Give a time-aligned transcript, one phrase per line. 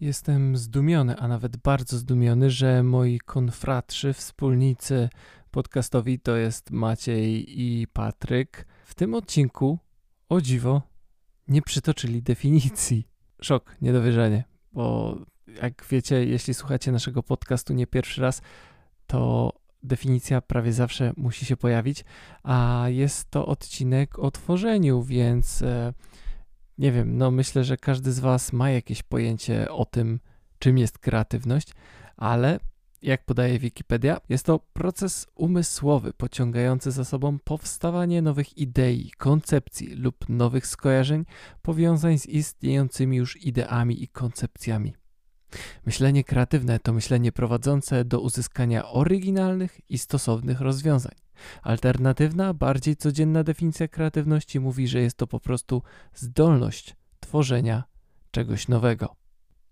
[0.00, 5.08] Jestem zdumiony, a nawet bardzo zdumiony, że moi konfratrzy, wspólnicy
[5.50, 8.66] podcastowi to jest Maciej i Patryk.
[8.84, 9.78] W tym odcinku,
[10.28, 10.82] o dziwo,
[11.48, 13.08] nie przytoczyli definicji.
[13.40, 15.16] Szok, niedowierzanie, bo
[15.62, 18.42] jak wiecie, jeśli słuchacie naszego podcastu nie pierwszy raz,
[19.06, 19.52] to
[19.82, 22.04] definicja prawie zawsze musi się pojawić,
[22.42, 25.92] a jest to odcinek o tworzeniu, więc e,
[26.78, 30.20] nie wiem, no myślę, że każdy z Was ma jakieś pojęcie o tym,
[30.58, 31.72] czym jest kreatywność,
[32.16, 32.60] ale
[33.02, 40.28] jak podaje Wikipedia, jest to proces umysłowy pociągający za sobą powstawanie nowych idei, koncepcji lub
[40.28, 41.24] nowych skojarzeń,
[41.62, 44.94] powiązań z istniejącymi już ideami i koncepcjami.
[45.86, 51.14] Myślenie kreatywne to myślenie prowadzące do uzyskania oryginalnych i stosownych rozwiązań.
[51.62, 55.82] Alternatywna, bardziej codzienna definicja kreatywności mówi, że jest to po prostu
[56.14, 57.84] zdolność tworzenia
[58.30, 59.16] czegoś nowego.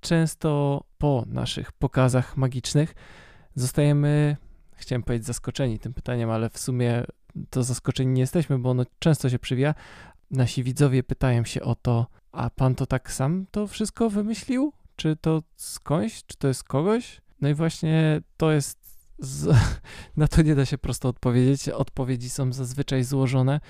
[0.00, 2.94] Często po naszych pokazach magicznych
[3.54, 4.36] zostajemy,
[4.72, 7.04] chciałem powiedzieć, zaskoczeni tym pytaniem, ale w sumie
[7.50, 9.74] to zaskoczeni nie jesteśmy, bo ono często się przywija.
[10.30, 14.72] Nasi widzowie pytają się o to, a pan to tak sam to wszystko wymyślił?
[14.96, 16.22] Czy to skądś?
[16.26, 17.20] Czy to jest kogoś?
[17.40, 18.78] No i właśnie to jest
[19.18, 19.56] z,
[20.16, 21.68] na to nie da się prosto odpowiedzieć.
[21.68, 23.60] Odpowiedzi są zazwyczaj złożone,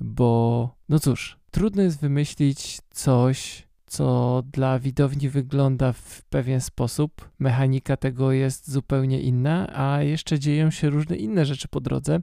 [0.00, 7.30] bo no cóż, trudno jest wymyślić coś, co dla widowni wygląda w pewien sposób.
[7.38, 12.20] Mechanika tego jest zupełnie inna, a jeszcze dzieją się różne inne rzeczy po drodze.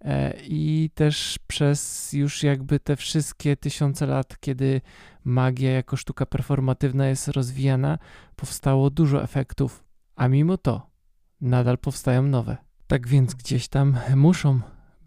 [0.00, 4.80] E, I też przez już jakby te wszystkie tysiące lat, kiedy
[5.24, 7.98] magia jako sztuka performatywna jest rozwijana,
[8.36, 9.84] powstało dużo efektów,
[10.16, 10.90] a mimo to
[11.40, 12.56] nadal powstają nowe.
[12.86, 14.60] Tak więc gdzieś tam muszą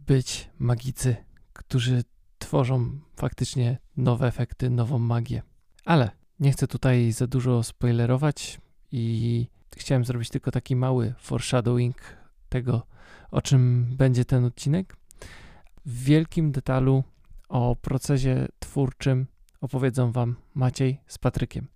[0.08, 1.16] być magicy,
[1.54, 2.04] którzy
[2.40, 5.42] tworzą faktycznie nowe efekty, nową magię.
[5.86, 11.98] Ale nie chcę tutaj za dużo spoilerować i chciałem zrobić tylko taki mały foreshadowing
[12.50, 12.88] tego,
[13.34, 14.98] o czym będzie ten odcinek.
[15.86, 17.04] W wielkim detalu
[17.50, 19.28] o procesie twórczym
[19.62, 21.68] opowiedzą Wam Maciej z Patrykiem.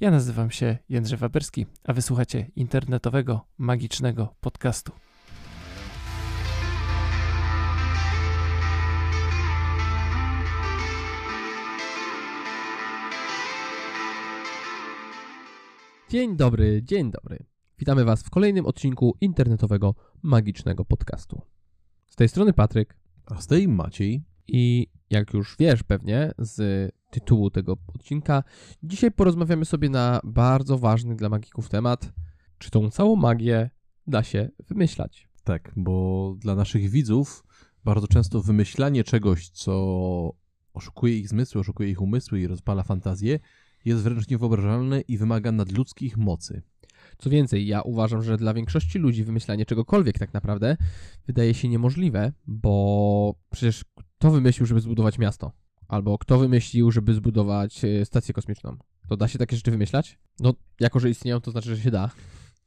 [0.00, 4.92] Ja nazywam się Jędrzej Waberski, a wysłuchacie internetowego, magicznego podcastu.
[16.08, 17.51] Dzień dobry, dzień dobry.
[17.82, 21.42] Witamy Was w kolejnym odcinku internetowego, magicznego podcastu.
[22.06, 22.96] Z tej strony Patryk.
[23.26, 24.24] A z tej Maciej.
[24.48, 28.42] I jak już wiesz pewnie z tytułu tego odcinka,
[28.82, 32.12] dzisiaj porozmawiamy sobie na bardzo ważny dla magików temat,
[32.58, 33.70] czy tą całą magię
[34.06, 35.28] da się wymyślać.
[35.44, 37.44] Tak, bo dla naszych widzów
[37.84, 40.34] bardzo często wymyślanie czegoś, co
[40.72, 43.38] oszukuje ich zmysły, oszukuje ich umysły i rozpala fantazję,
[43.84, 46.62] jest wręcz niewyobrażalne i wymaga nadludzkich mocy.
[47.18, 50.76] Co więcej, ja uważam, że dla większości ludzi wymyślanie czegokolwiek tak naprawdę
[51.26, 53.84] wydaje się niemożliwe, bo przecież
[54.18, 55.52] kto wymyślił, żeby zbudować miasto?
[55.88, 58.76] Albo kto wymyślił, żeby zbudować e, stację kosmiczną?
[59.08, 60.18] To da się takie rzeczy wymyślać?
[60.40, 62.10] No, jako że istnieją, to znaczy, że się da.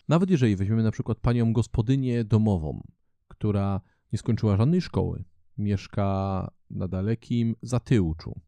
[0.08, 2.84] Nawet jeżeli weźmiemy na przykład panią gospodynię domową,
[3.28, 3.82] która
[4.14, 5.24] nie skończyła żadnej szkoły,
[5.58, 8.42] mieszka na dalekim Zatyłczu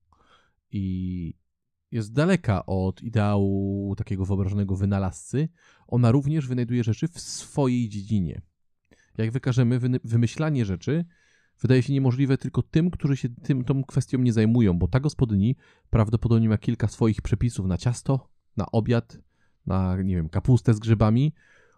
[0.72, 1.34] i
[1.98, 5.50] jest daleka od ideału takiego wyobrażonego wynalazcy,
[5.88, 8.42] ona również wynajduje rzeczy w swojej dziedzinie.
[9.18, 11.06] Jak wykażemy, wymyślanie rzeczy
[11.62, 15.56] wydaje się niemożliwe tylko tym, którzy się tym, tą kwestią nie zajmują, bo ta gospodyni
[15.90, 19.18] prawdopodobnie ma kilka swoich przepisów na ciasto, na obiad,
[19.66, 21.34] na, nie wiem, kapustę z grzybami,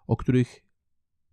[0.07, 0.63] o których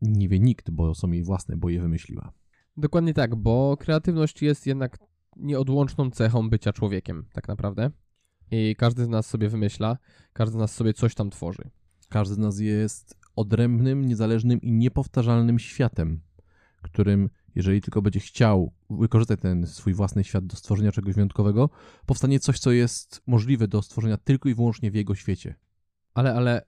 [0.03, 2.33] nie wie nikt, bo są jej własne, bo je wymyśliła.
[2.77, 4.99] Dokładnie tak, bo kreatywność jest jednak
[5.37, 7.91] nieodłączną cechą bycia człowiekiem, tak naprawdę.
[8.51, 9.99] I każdy z nas sobie wymyśla,
[10.33, 11.71] każdy z nas sobie coś tam tworzy.
[12.09, 16.21] Każdy z nas jest odrębnym, niezależnym i niepowtarzalnym światem,
[16.83, 21.71] którym jeżeli tylko będzie chciał wykorzystać ten swój własny świat do stworzenia czegoś wyjątkowego,
[22.07, 25.55] powstanie coś, co jest możliwe do stworzenia tylko i wyłącznie w jego świecie.
[26.15, 26.67] Ale, ale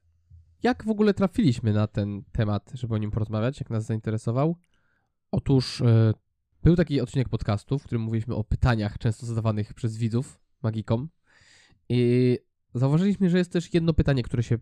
[0.63, 4.57] jak w ogóle trafiliśmy na ten temat, żeby o nim porozmawiać, jak nas zainteresował?
[5.31, 6.15] Otóż yy,
[6.63, 11.09] był taki odcinek podcastu, w którym mówiliśmy o pytaniach często zadawanych przez widzów magikom
[11.88, 12.38] i
[12.74, 14.58] zauważyliśmy, że jest też jedno pytanie, które się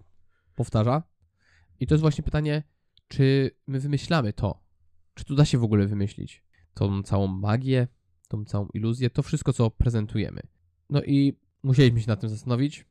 [0.55, 1.03] powtarza
[1.81, 2.63] i to jest właśnie pytanie,
[3.09, 4.63] czy my wymyślamy to,
[5.15, 6.45] czy tu da się w ogóle wymyślić
[6.75, 7.89] tą całą magię,
[8.29, 10.41] tą całą iluzję, to wszystko, co prezentujemy.
[10.91, 12.85] No i musieliśmy się nad tym zastanowić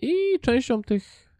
[0.00, 1.34] i częścią tych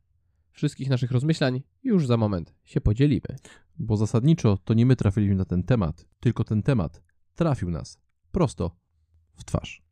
[0.51, 3.37] wszystkich naszych rozmyślań już za moment się podzielimy.
[3.79, 7.03] Bo zasadniczo to nie my trafiliśmy na ten temat, tylko ten temat
[7.35, 8.01] trafił nas
[8.33, 8.77] prosto
[9.35, 9.83] w twarz.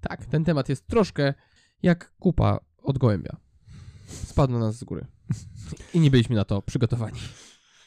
[0.00, 1.34] Tak, ten temat jest troszkę
[1.82, 3.36] jak kupa od gołębia.
[4.06, 5.06] Spadł na nas z góry.
[5.94, 7.18] I nie byliśmy na to przygotowani.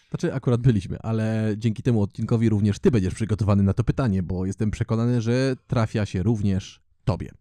[0.10, 4.46] Znaczy, akurat byliśmy, ale dzięki temu odcinkowi również ty będziesz przygotowany na to pytanie, bo
[4.46, 7.32] jestem przekonany, że trafia się również tobie.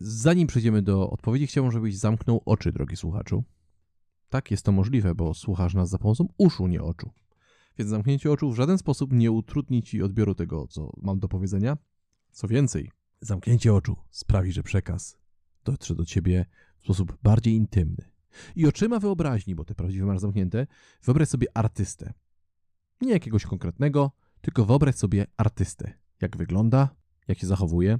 [0.00, 3.44] Zanim przejdziemy do odpowiedzi, chciałbym, żebyś zamknął oczy, drogi słuchaczu.
[4.30, 7.10] Tak, jest to możliwe, bo słuchasz nas za pomocą uszu, nie oczu.
[7.78, 11.76] Więc zamknięcie oczu w żaden sposób nie utrudni ci odbioru tego, co mam do powiedzenia.
[12.32, 12.90] Co więcej,
[13.20, 15.17] zamknięcie oczu sprawi, że przekaz
[15.70, 16.46] dotrze do ciebie
[16.78, 18.10] w sposób bardziej intymny.
[18.56, 20.66] I oczyma wyobraźni, bo te prawdziwe masz zamknięte,
[21.02, 22.12] wyobraź sobie artystę.
[23.00, 25.92] Nie jakiegoś konkretnego, tylko wyobraź sobie artystę.
[26.20, 26.96] Jak wygląda,
[27.28, 27.98] jak się zachowuje,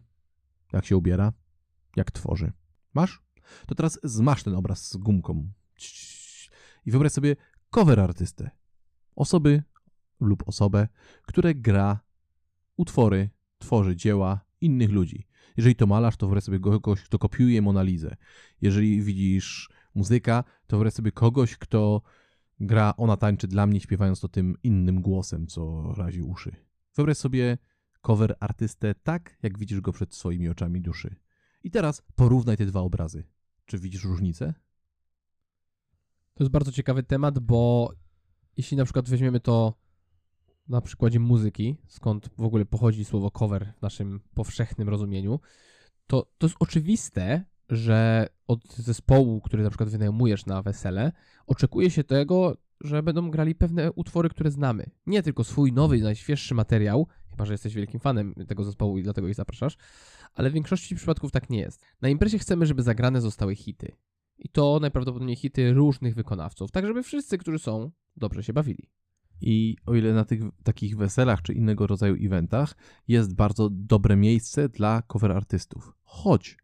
[0.72, 1.32] jak się ubiera,
[1.96, 2.52] jak tworzy.
[2.94, 3.22] Masz?
[3.66, 5.52] To teraz zmasz ten obraz z gumką.
[6.86, 7.36] I wyobraź sobie
[7.70, 8.50] cover artystę.
[9.16, 9.62] Osoby
[10.20, 10.88] lub osobę,
[11.22, 12.00] które gra
[12.76, 15.27] utwory, tworzy dzieła innych ludzi.
[15.58, 18.16] Jeżeli to malarz, to wyobraź sobie kogoś, kto kopiuje Monalizę.
[18.60, 22.02] Jeżeli widzisz muzyka, to wyobraź sobie kogoś, kto
[22.60, 26.56] gra Ona tańczy dla mnie, śpiewając to tym innym głosem, co razi uszy.
[26.96, 27.58] Wyobraź sobie
[28.00, 31.16] cover artystę tak, jak widzisz go przed swoimi oczami duszy.
[31.64, 33.24] I teraz porównaj te dwa obrazy.
[33.66, 34.54] Czy widzisz różnicę?
[36.34, 37.92] To jest bardzo ciekawy temat, bo
[38.56, 39.74] jeśli na przykład weźmiemy to
[40.68, 45.40] na przykładzie muzyki, skąd w ogóle pochodzi słowo cover w naszym powszechnym rozumieniu,
[46.06, 51.12] to to jest oczywiste, że od zespołu, który na przykład wynajmujesz na wesele,
[51.46, 54.90] oczekuje się tego, że będą grali pewne utwory, które znamy.
[55.06, 59.28] Nie tylko swój nowy, najświeższy materiał, chyba że jesteś wielkim fanem tego zespołu i dlatego
[59.28, 59.76] ich zapraszasz,
[60.34, 61.84] ale w większości przypadków tak nie jest.
[62.00, 63.96] Na imprezie chcemy, żeby zagrane zostały hity.
[64.38, 68.90] I to najprawdopodobniej hity różnych wykonawców, tak żeby wszyscy, którzy są, dobrze się bawili.
[69.40, 72.76] I o ile na tych takich weselach czy innego rodzaju eventach
[73.08, 75.92] jest bardzo dobre miejsce dla cover artystów.
[76.02, 76.56] Choć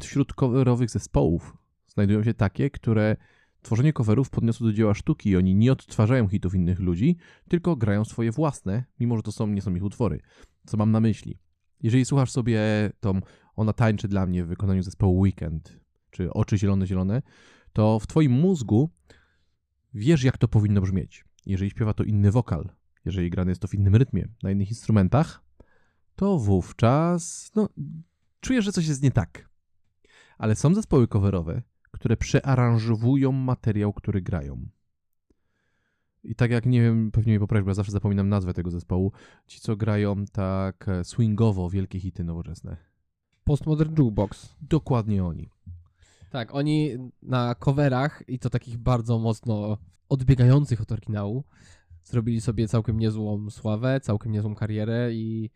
[0.00, 1.56] wśród coverowych zespołów
[1.86, 3.16] znajdują się takie, które
[3.62, 7.16] tworzenie coverów podniosło do dzieła sztuki i oni nie odtwarzają hitów innych ludzi,
[7.48, 10.20] tylko grają swoje własne, mimo że to są, nie są ich utwory.
[10.66, 11.38] Co mam na myśli?
[11.82, 12.60] Jeżeli słuchasz sobie
[13.00, 13.20] tą
[13.56, 15.80] Ona tańczy dla mnie w wykonaniu zespołu Weekend,
[16.10, 17.22] czy Oczy zielone, zielone,
[17.72, 18.90] to w twoim mózgu
[19.94, 21.25] wiesz, jak to powinno brzmieć.
[21.46, 22.68] Jeżeli śpiewa to inny wokal,
[23.04, 25.42] jeżeli grane jest to w innym rytmie, na innych instrumentach,
[26.16, 27.68] to wówczas no,
[28.40, 29.48] czujesz, że coś jest nie tak.
[30.38, 34.68] Ale są zespoły coverowe, które przearanżowują materiał, który grają.
[36.24, 39.12] I tak jak, nie wiem, pewnie mi poprawisz, bo ja zawsze zapominam nazwę tego zespołu.
[39.46, 42.76] Ci, co grają tak swingowo wielkie hity nowoczesne.
[43.44, 44.56] Postmodern Jukebox.
[44.60, 45.50] Dokładnie oni.
[46.30, 49.78] Tak, oni na coverach i to takich bardzo mocno
[50.08, 51.44] odbiegających od oryginału
[52.04, 55.50] zrobili sobie całkiem niezłą sławę, całkiem niezłą karierę i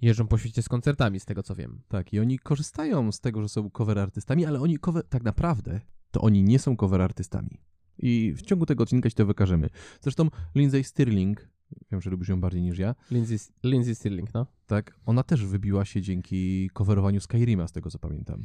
[0.00, 1.80] jeżdżą po świecie z koncertami, z tego co wiem.
[1.88, 5.80] Tak, i oni korzystają z tego, że są cover artystami, ale oni cover, tak naprawdę
[6.10, 7.60] to oni nie są cover artystami.
[7.98, 9.68] I w ciągu tego odcinka się to wykażemy.
[10.00, 11.48] Zresztą Lindsay Stirling,
[11.90, 12.94] wiem, że lubisz ją bardziej niż ja.
[13.10, 14.46] Lindsay, Lindsay Stirling, no.
[14.66, 18.44] Tak, ona też wybiła się dzięki coverowaniu Skyrima, z tego co pamiętam.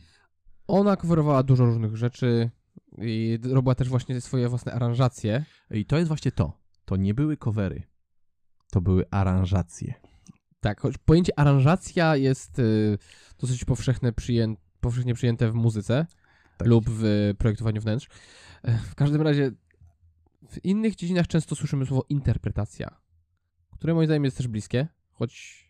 [0.68, 2.50] Ona coverowała dużo różnych rzeczy
[2.98, 5.46] i robiła też właśnie swoje własne aranżacje.
[5.72, 6.60] I to jest właśnie to.
[6.86, 7.84] To nie były covery.
[8.72, 9.94] To były aranżacje.
[10.60, 12.98] Tak, choć pojęcie aranżacja jest y,
[13.40, 16.06] dosyć powszechne, przyję, powszechnie przyjęte w muzyce
[16.58, 16.68] Tak.
[16.68, 18.08] lub w projektowaniu wnętrz.
[18.64, 19.52] E, W każdym razie
[20.50, 23.02] w innych dziedzinach często słyszymy słowo interpretacja,
[23.72, 25.64] które moim zdaniem jest też bliskie, choć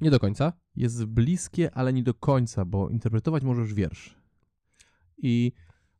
[0.00, 0.52] nie do końca.
[0.76, 4.16] Jest bliskie, ale nie do końca, bo interpretować możesz wiersz.
[5.18, 5.52] I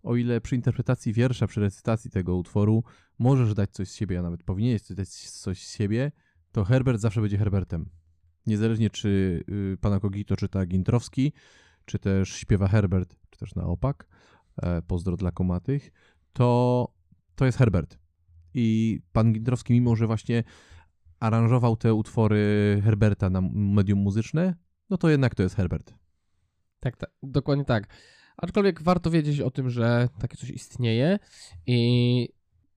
[0.03, 2.85] o ile przy interpretacji wiersza, przy recytacji tego utworu
[3.19, 6.13] możesz dać coś z siebie, a nawet powinieneś dać coś z siebie,
[6.53, 7.89] to Herbert zawsze będzie Herbertem.
[8.47, 11.33] Niezależnie czy y, pana Kogito czyta Gintrowski,
[11.85, 14.09] czy też śpiewa Herbert, czy też na opak,
[14.57, 15.93] e, pozdro dla komatych,
[16.33, 16.89] to,
[17.35, 17.99] to jest Herbert.
[18.55, 20.45] I pan Gintrowski, mimo że właśnie
[21.21, 24.55] aranżował te utwory Herberta na medium muzyczne,
[24.91, 25.95] no to jednak to jest Herbert.
[26.81, 27.89] Tak, tak, dokładnie tak.
[28.37, 31.19] Aczkolwiek warto wiedzieć o tym, że takie coś istnieje
[31.67, 32.29] i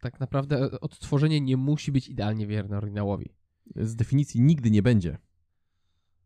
[0.01, 3.34] tak naprawdę odtworzenie nie musi być idealnie wierne oryginałowi.
[3.75, 5.18] z definicji nigdy nie będzie.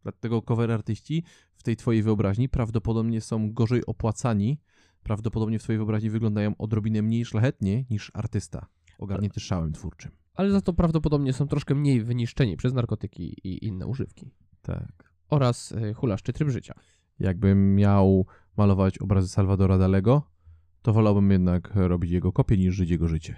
[0.03, 1.23] Dlatego cover artyści
[1.55, 4.59] w tej twojej wyobraźni prawdopodobnie są gorzej opłacani,
[5.03, 8.67] prawdopodobnie w twojej wyobraźni wyglądają odrobinę mniej szlachetnie niż artysta
[8.99, 10.11] ogarnięty szałem twórczym.
[10.33, 14.31] Ale za to prawdopodobnie są troszkę mniej wyniszczeni przez narkotyki i inne używki.
[14.61, 15.12] Tak.
[15.29, 16.73] Oraz y, hulaszczy tryb życia.
[17.19, 18.25] Jakbym miał
[18.57, 20.21] malować obrazy Salvadora Dalego,
[20.81, 23.35] to wolałbym jednak robić jego kopię niż żyć jego życie.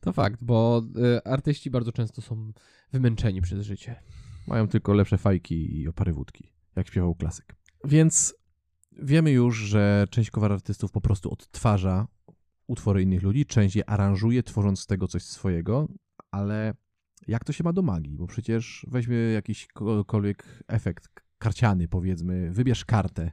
[0.00, 0.82] To fakt, bo
[1.16, 2.52] y, artyści bardzo często są
[2.92, 4.02] wymęczeni przez życie.
[4.46, 7.56] Mają tylko lepsze fajki i opary wódki, jak śpiewał klasyk.
[7.84, 8.34] Więc
[8.98, 12.06] Wiemy już, że część cover artystów po prostu odtwarza
[12.66, 15.88] utwory innych ludzi, część je aranżuje, tworząc z tego coś swojego,
[16.30, 16.74] ale
[17.28, 18.16] jak to się ma do magii?
[18.16, 23.30] Bo przecież weźmy jakiśkolwiek efekt karciany, powiedzmy, wybierz kartę,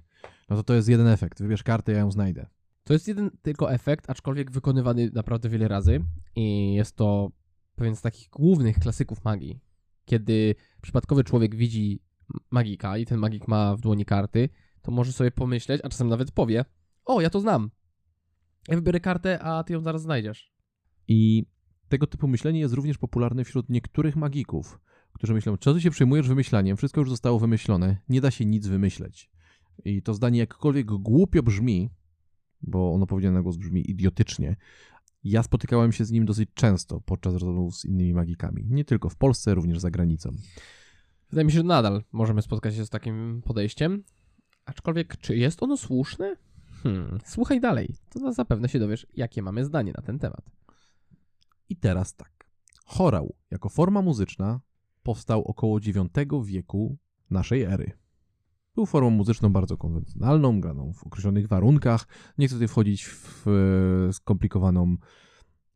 [0.49, 1.41] no to to jest jeden efekt.
[1.41, 2.47] Wybierz kartę, ja ją znajdę.
[2.83, 5.99] To jest jeden tylko efekt, aczkolwiek wykonywany naprawdę wiele razy
[6.35, 7.31] i jest to
[7.75, 9.59] pewien z takich głównych klasyków magii.
[10.05, 12.01] Kiedy przypadkowy człowiek widzi
[12.51, 14.49] magika i ten magik ma w dłoni karty,
[14.81, 16.65] to może sobie pomyśleć, a czasem nawet powie:
[17.05, 17.71] O, ja to znam.
[18.67, 20.53] Ja wybiorę kartę, a ty ją zaraz znajdziesz.
[21.07, 21.45] I
[21.89, 24.79] tego typu myślenie jest również popularne wśród niektórych magików,
[25.13, 26.77] którzy myślą: Co ty się przejmujesz wymyślaniem?
[26.77, 29.29] Wszystko już zostało wymyślone, nie da się nic wymyśleć.
[29.85, 31.89] I to zdanie jakkolwiek głupio brzmi,
[32.61, 34.55] bo ono powiedziane na głos brzmi idiotycznie,
[35.23, 38.65] ja spotykałem się z nim dosyć często podczas rozmów z innymi magikami.
[38.69, 40.29] Nie tylko w Polsce, również za granicą.
[41.29, 44.03] Wydaje mi się, że nadal możemy spotkać się z takim podejściem.
[44.65, 46.35] Aczkolwiek, czy jest ono słuszne?
[46.83, 50.58] Hmm, słuchaj dalej, to zapewne się dowiesz, jakie mamy zdanie na ten temat.
[51.69, 52.49] I teraz tak.
[52.85, 54.59] Chorał jako forma muzyczna
[55.03, 55.99] powstał około IX
[56.43, 56.97] wieku
[57.29, 57.91] naszej ery.
[58.75, 62.07] Był formą muzyczną bardzo konwencjonalną, graną w określonych warunkach.
[62.37, 63.45] Nie chcę tutaj wchodzić w
[64.11, 64.97] skomplikowaną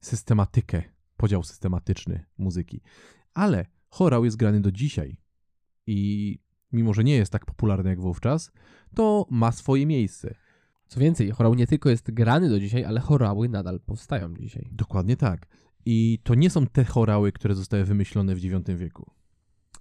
[0.01, 0.83] systematykę,
[1.17, 2.81] podział systematyczny muzyki.
[3.33, 5.17] Ale chorał jest grany do dzisiaj.
[5.87, 6.39] I
[6.71, 8.51] mimo, że nie jest tak popularny jak wówczas,
[8.95, 10.35] to ma swoje miejsce.
[10.87, 14.69] Co więcej, chorał nie tylko jest grany do dzisiaj, ale chorały nadal powstają dzisiaj.
[14.71, 15.47] Dokładnie tak.
[15.85, 19.11] I to nie są te chorały, które zostały wymyślone w IX wieku.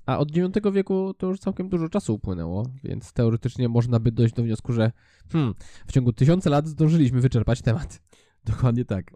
[0.06, 4.34] A od IX wieku to już całkiem dużo czasu upłynęło, więc teoretycznie można by dojść
[4.34, 4.92] do wniosku, że
[5.32, 5.54] hmm,
[5.86, 8.02] w ciągu tysiąca lat zdążyliśmy wyczerpać temat.
[8.44, 9.10] Dokładnie tak.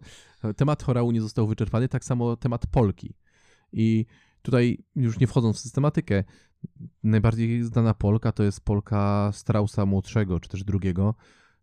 [0.57, 3.15] Temat chorału nie został wyczerpany, tak samo temat Polki.
[3.73, 4.07] I
[4.43, 6.25] tutaj już nie wchodząc w systematykę,
[7.03, 11.15] najbardziej znana Polka to jest Polka Straussa młodszego, czy też drugiego,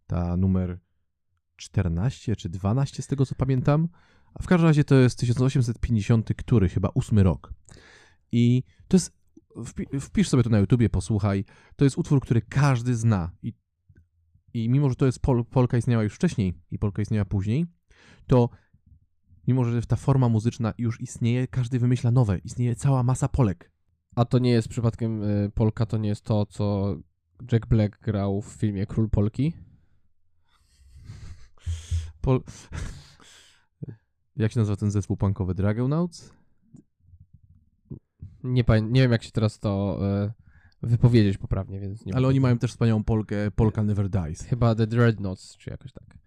[0.08, 0.80] ta numer
[1.56, 3.88] 14 czy 12 z tego co pamiętam.
[4.34, 7.54] A w każdym razie to jest 1850, który chyba ósmy rok.
[8.32, 9.12] I to jest,
[10.00, 11.46] wpisz sobie to na YouTubie, posłuchaj.
[11.76, 13.32] To jest utwór, który każdy zna.
[13.44, 13.54] I,
[14.54, 17.66] i mimo, że to jest Pol, Polka istniała już wcześniej i Polka istniała później,
[18.28, 18.50] to
[19.48, 22.38] mimo, że ta forma muzyczna już istnieje, każdy wymyśla nowe.
[22.38, 23.72] Istnieje cała masa Polek.
[24.16, 26.96] A to nie jest przypadkiem y, Polka, to nie jest to, co
[27.52, 29.54] Jack Black grał w filmie Król Polki?
[32.22, 32.44] Pol...
[34.38, 35.54] Jak się nazywa ten zespół punkowy?
[35.54, 36.34] Dragonauts?
[38.44, 40.34] Nie, nie wiem, jak się teraz to e,
[40.82, 44.42] wypowiedzieć poprawnie, więc nie Ale oni mają też wspaniałą Polkę, Polka Never Dies.
[44.42, 46.18] Chyba The Dreadnoughts, czy jakoś tak.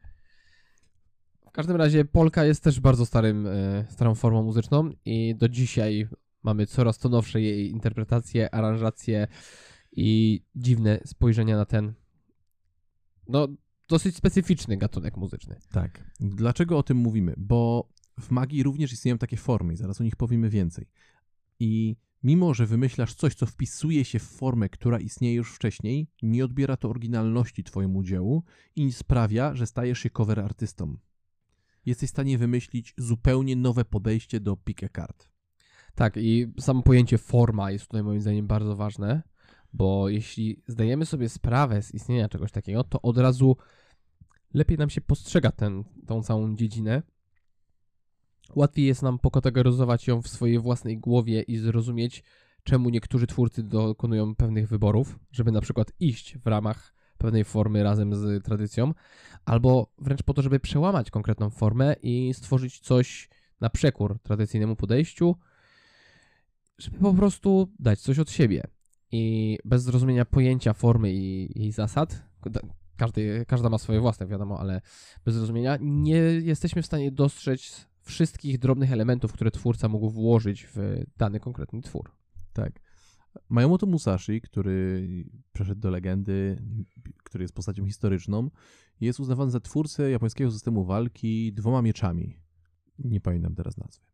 [1.48, 6.08] W każdym razie Polka jest też bardzo starym, e, starą formą muzyczną i do dzisiaj
[6.42, 9.26] mamy coraz to nowsze jej interpretacje, aranżacje
[9.92, 11.94] i dziwne spojrzenia na ten
[13.28, 13.48] no,
[13.88, 15.60] dosyć specyficzny gatunek muzyczny.
[15.72, 16.10] Tak.
[16.20, 17.34] Dlaczego o tym mówimy?
[17.36, 17.88] Bo
[18.20, 20.86] w magii również istnieją takie formy zaraz o nich powiemy więcej.
[21.60, 26.44] I mimo, że wymyślasz coś, co wpisuje się w formę, która istnieje już wcześniej, nie
[26.44, 28.44] odbiera to oryginalności twojemu dziełu
[28.76, 30.96] i sprawia, że stajesz się cover artystą.
[31.86, 35.28] Jesteś w stanie wymyślić zupełnie nowe podejście do pick kart.
[35.94, 39.22] Tak, i samo pojęcie forma jest tutaj moim zdaniem bardzo ważne,
[39.72, 43.56] bo jeśli zdajemy sobie sprawę z istnienia czegoś takiego, to od razu
[44.54, 45.52] lepiej nam się postrzega
[46.06, 47.02] tą całą dziedzinę
[48.54, 52.22] Łatwiej jest nam pokategoryzować ją w swojej własnej głowie i zrozumieć,
[52.64, 58.14] czemu niektórzy twórcy dokonują pewnych wyborów, żeby na przykład iść w ramach pewnej formy razem
[58.14, 58.94] z tradycją,
[59.44, 63.28] albo wręcz po to, żeby przełamać konkretną formę i stworzyć coś
[63.60, 65.36] na przekór tradycyjnemu podejściu,
[66.78, 68.62] żeby po prostu dać coś od siebie.
[69.12, 72.22] I bez zrozumienia pojęcia formy i zasad,
[72.96, 74.80] każdy, każda ma swoje własne, wiadomo, ale
[75.24, 81.02] bez zrozumienia nie jesteśmy w stanie dostrzec wszystkich drobnych elementów, które twórca mógł włożyć w
[81.16, 82.10] dany konkretny twór.
[82.52, 82.80] Tak.
[83.48, 85.08] Majomoto Musashi, który
[85.52, 86.62] przeszedł do legendy,
[87.24, 88.50] który jest postacią historyczną,
[89.00, 92.38] jest uznawany za twórcę japońskiego systemu walki dwoma mieczami.
[92.98, 94.04] Nie pamiętam teraz nazwy.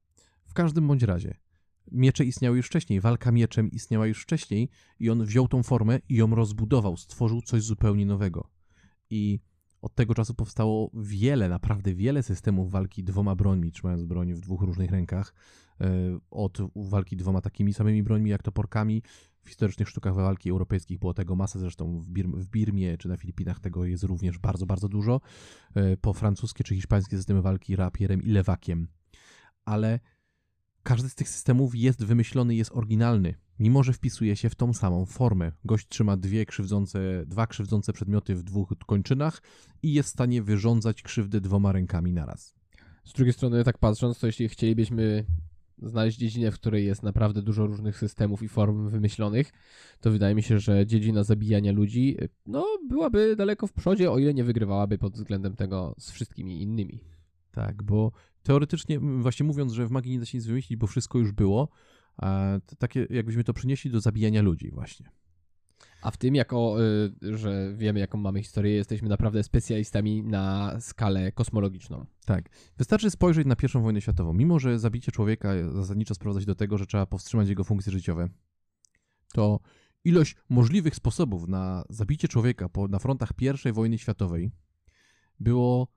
[0.45, 1.35] W każdym bądź razie,
[1.93, 4.69] miecze istniały już wcześniej, walka mieczem istniała już wcześniej
[4.99, 8.51] i on wziął tą formę i ją rozbudował, stworzył coś zupełnie nowego.
[9.11, 9.41] I
[9.83, 14.63] od tego czasu powstało wiele, naprawdę wiele systemów walki dwoma brońmi, trzymając broń w dwóch
[14.63, 15.35] różnych rękach.
[15.81, 19.03] E, od walki dwoma takimi samymi brońmi, jak toporkami.
[19.43, 23.17] W historycznych sztukach walki europejskich było tego masa, zresztą w, Birm w Birmie czy na
[23.17, 25.21] Filipinach tego jest również bardzo, bardzo dużo.
[25.75, 28.89] E, po francuskie czy hiszpańskie systemy walki rapierem i lewakiem.
[29.65, 30.01] Ale
[30.83, 35.07] każdy z tych systemów jest wymyślony, jest oryginalny, mimo że wpisuje się w tą samą
[35.07, 35.53] formę.
[35.65, 39.43] Gość trzyma dwie krzywdzące, dwa krzywdzące przedmioty w dwóch kończynach
[39.83, 42.55] i jest w stanie wyrządzać krzywdę dwoma rękami naraz.
[43.05, 45.25] Z drugiej strony, tak patrząc, to jeśli chcielibyśmy
[45.83, 49.53] znaleźć dziedzinę, w której jest naprawdę dużo różnych systemów i form wymyślonych,
[50.01, 54.35] to wydaje mi się, że dziedzina zabijania ludzi no, byłaby daleko w przodzie, o ile
[54.35, 57.01] nie wygrywałaby pod względem tego z wszystkimi innymi.
[57.53, 61.19] Tak, bo teoretycznie, właśnie mówiąc, że w magii nie da się nic wymyślić, bo wszystko
[61.19, 61.69] już było,
[62.79, 65.11] takie jakbyśmy to przenieśli do zabijania ludzi właśnie.
[66.03, 66.77] A w tym, jako,
[67.23, 72.07] y, że wiemy, jaką mamy historię, jesteśmy naprawdę specjalistami na skalę kosmologiczną.
[72.27, 72.49] Tak.
[72.79, 74.33] Wystarczy spojrzeć na I wojnę światową.
[74.33, 78.29] Mimo, że zabicie człowieka zasadniczo sprowadza się do tego, że trzeba powstrzymać jego funkcje życiowe,
[79.33, 79.61] to
[80.05, 83.31] ilość możliwych sposobów na zabicie człowieka po, na frontach
[83.67, 84.51] I wojny światowej
[85.41, 85.89] było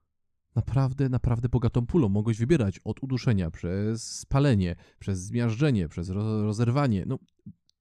[0.56, 2.08] naprawdę, naprawdę bogatą pulą.
[2.08, 7.04] Mogłeś wybierać od uduszenia przez spalenie, przez zmiażdżenie, przez ro- rozerwanie.
[7.06, 7.18] No,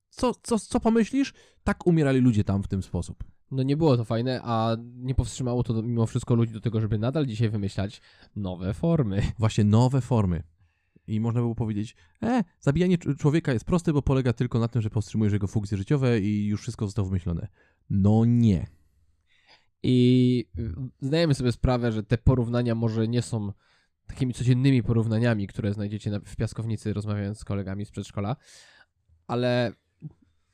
[0.09, 1.33] co, co, co pomyślisz?
[1.63, 3.23] Tak umierali ludzie tam w ten sposób.
[3.51, 6.97] No nie było to fajne, a nie powstrzymało to mimo wszystko ludzi do tego, żeby
[6.99, 8.01] nadal dzisiaj wymyślać
[8.35, 9.21] nowe formy.
[9.39, 10.43] Właśnie nowe formy.
[11.07, 14.81] I można było powiedzieć, e, zabijanie cz- człowieka jest proste, bo polega tylko na tym,
[14.81, 17.47] że powstrzymujesz jego funkcje życiowe i już wszystko zostało wymyślone.
[17.89, 18.67] No nie.
[19.87, 20.45] I
[21.01, 23.51] zdajemy sobie sprawę, że te porównania może nie są
[24.07, 28.35] takimi codziennymi porównaniami, które znajdziecie na, w piaskownicy rozmawiając z kolegami z przedszkola,
[29.27, 29.73] ale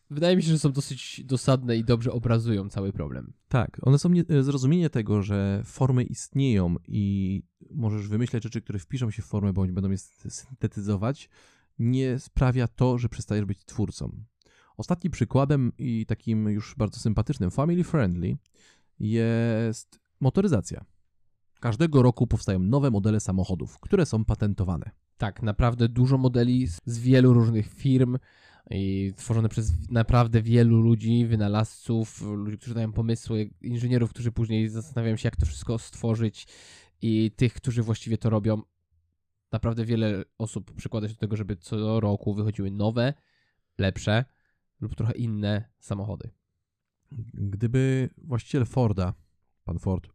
[0.09, 3.33] wydaje mi się, że są dosyć dosadne i dobrze obrazują cały problem.
[3.47, 9.11] Tak, one są nie, zrozumienie tego, że formy istnieją i możesz wymyślać rzeczy, które wpiszą
[9.11, 9.97] się w formę, bądź będą je
[10.29, 11.29] syntetyzować,
[11.79, 14.23] nie sprawia to, że przestajesz być twórcą.
[14.77, 18.37] Ostatnim przykładem i takim już bardzo sympatycznym, family friendly,
[19.01, 20.85] jest motoryzacja.
[21.59, 24.91] Każdego roku powstają nowe modele samochodów, które są patentowane.
[25.17, 28.17] Tak, naprawdę dużo modeli z- wielu różnych firm
[28.69, 35.15] i tworzone przez naprawdę wielu ludzi, wynalazców, ludzi, którzy dają pomysły, inżynierów, którzy później zastanawiają
[35.17, 36.47] się, jak to wszystko stworzyć
[37.01, 38.61] i tych, którzy właściwie to robią.
[39.51, 43.13] Naprawdę wiele osób przykłada się do tego, żeby co roku wychodziły nowe,
[43.77, 44.25] lepsze
[44.81, 46.29] lub trochę inne samochody.
[47.33, 49.13] Gdyby właściciel Forda,
[49.63, 50.07] pan Ford,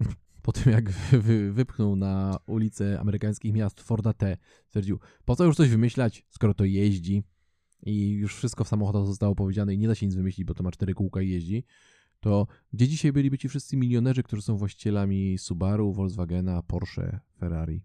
[0.42, 5.44] po tym jak wy, wy, wypchnął na ulice amerykańskich miast Forda T, stwierdził, po co
[5.44, 7.22] już coś wymyślać, skoro to jeździ
[7.82, 10.62] i już wszystko w samochodach zostało powiedziane i nie da się nic wymyślić, bo to
[10.62, 11.64] ma cztery kółka i jeździ,
[12.20, 17.82] to gdzie dzisiaj byliby ci wszyscy milionerzy, którzy są właścicielami Subaru, Volkswagena, Porsche, Ferrari?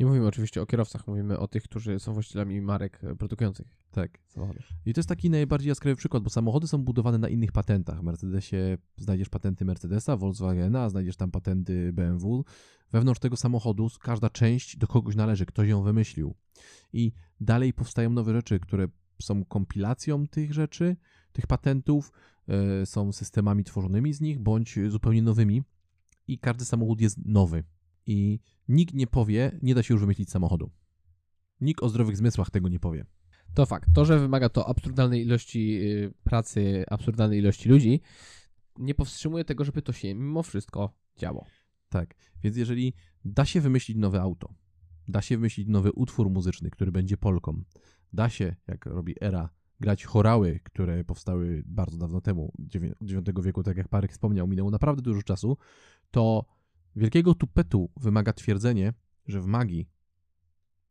[0.00, 4.18] Nie mówimy oczywiście o kierowcach, mówimy o tych, którzy są właścicielami marek e, produkujących Tak.
[4.28, 4.62] samochody.
[4.86, 8.00] I to jest taki najbardziej jaskrawy przykład, bo samochody są budowane na innych patentach.
[8.00, 12.44] W Mercedesie znajdziesz patenty Mercedesa, Volkswagena, znajdziesz tam patenty BMW.
[12.92, 16.34] Wewnątrz tego samochodu każda część do kogoś należy, ktoś ją wymyślił.
[16.92, 18.88] I dalej powstają nowe rzeczy, które
[19.22, 20.96] są kompilacją tych rzeczy,
[21.32, 22.12] tych patentów,
[22.48, 25.62] e, są systemami tworzonymi z nich, bądź zupełnie nowymi.
[26.28, 27.64] I każdy samochód jest nowy.
[28.06, 30.70] I nikt nie powie, nie da się już wymyślić samochodu.
[31.60, 33.06] Nikt o zdrowych zmysłach tego nie powie.
[33.54, 33.88] To fakt.
[33.94, 38.00] To, że wymaga to absurdalnej ilości y, pracy, absurdalnej ilości ludzi,
[38.78, 41.44] nie powstrzymuje tego, żeby to się mimo wszystko działo.
[41.88, 44.54] Tak, więc jeżeli da się wymyślić nowe auto,
[45.08, 47.62] da się wymyślić nowy utwór muzyczny, który będzie polką,
[48.12, 52.52] da się, jak robi Era, grać chorały, które powstały bardzo dawno temu,
[53.00, 55.56] IX wieku, tak jak Parek wspomniał, minęło naprawdę dużo czasu,
[56.10, 56.44] to
[56.96, 58.92] wielkiego tupetu wymaga twierdzenie,
[59.26, 59.88] że w magii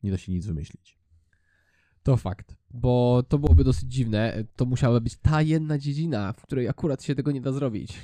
[0.03, 0.99] nie da się nic wymyślić.
[2.03, 2.55] To fakt.
[2.71, 4.43] Bo to byłoby dosyć dziwne.
[4.55, 7.97] To musiała być ta jedna dziedzina, w której akurat się tego nie da zrobić.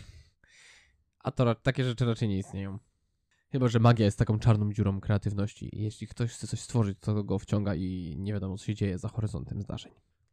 [1.20, 2.80] A to takie rzeczy raczej nie istnieją.
[3.52, 7.40] Chyba, że magia jest taką czarną dziurą kreatywności jeśli ktoś chce coś stworzyć, to go
[7.40, 9.92] wciąga i nie wiadomo, co się dzieje za horyzontem zdarzeń.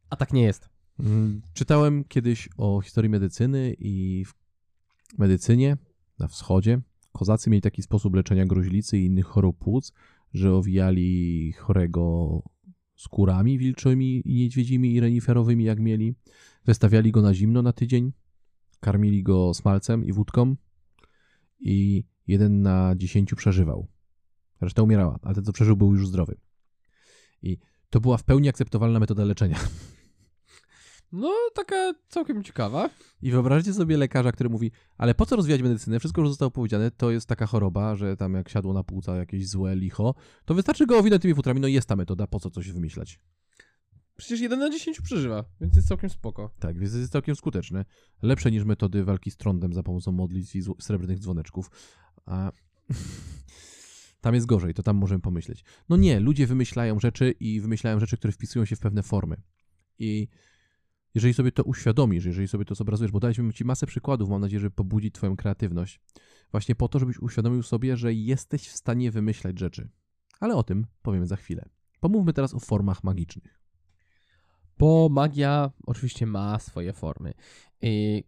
[0.09, 0.69] A tak nie jest.
[0.99, 4.33] Mm, Czytałem kiedyś o historii medycyny i w
[5.17, 5.77] medycynie
[6.19, 9.93] na wschodzie kozacy mieli taki sposób leczenia gruźlicy i innych chorób płuc,
[10.33, 12.43] że owijali chorego
[12.95, 16.15] skórami wilczymi i niedźwiedzimi i reniferowymi jak mieli,
[16.65, 18.11] wystawiali go na zimno na tydzień,
[18.79, 20.55] karmili go smalcem i wódką
[21.59, 23.87] i jeden na dziesięciu przeżywał.
[24.61, 26.37] Reszta umierała, ale ten co przeżył był już zdrowy.
[27.41, 27.57] I
[27.89, 29.59] to była w pełni akceptowalna metoda leczenia.
[31.11, 32.89] No, taka całkiem ciekawa.
[33.21, 35.99] I wyobraźcie sobie lekarza, który mówi, ale po co rozwijać medycynę?
[35.99, 39.49] Wszystko już zostało powiedziane, to jest taka choroba, że tam jak siadło na płuca jakieś
[39.49, 42.71] złe licho, to wystarczy go owinąć tymi futrami, no jest ta metoda, po co coś
[42.71, 43.19] wymyślać?
[44.17, 46.51] Przecież jeden na 10 przeżywa, więc jest całkiem spoko.
[46.59, 47.85] Tak, więc jest całkiem skuteczne.
[48.21, 51.71] Lepsze niż metody walki z trądem za pomocą modlitw i srebrnych dzwoneczków.
[52.25, 52.51] A...
[54.21, 55.63] tam jest gorzej, to tam możemy pomyśleć.
[55.89, 59.41] No nie, ludzie wymyślają rzeczy i wymyślają rzeczy, które wpisują się w pewne formy.
[59.99, 60.27] I
[61.15, 64.59] jeżeli sobie to uświadomisz, jeżeli sobie to zobrazujesz, bo daliśmy Ci masę przykładów, mam nadzieję,
[64.59, 66.01] że pobudzi Twoją kreatywność,
[66.51, 69.89] właśnie po to, żebyś uświadomił sobie, że jesteś w stanie wymyślać rzeczy.
[70.39, 71.69] Ale o tym powiemy za chwilę.
[71.99, 73.59] Pomówmy teraz o formach magicznych.
[74.77, 77.33] Bo magia oczywiście ma swoje formy.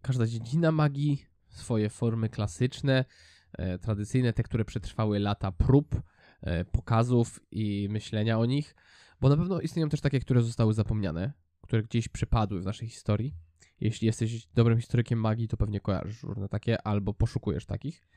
[0.02, 3.06] Każda dziedzina magii, swoje formy klasyczne,
[3.54, 6.02] e, tradycyjne, te, które przetrwały lata prób,
[6.42, 8.76] e, pokazów i myślenia o nich,
[9.22, 11.34] bo na pewno istnieją też takie, które zostały zapomniane,
[11.72, 13.36] które gdzieś przepadły w naszej historii.
[13.80, 18.08] Jeśli jesteś dobrym historykiem magii, to pewnie kojarzysz różne takie, albo poszukujesz takich.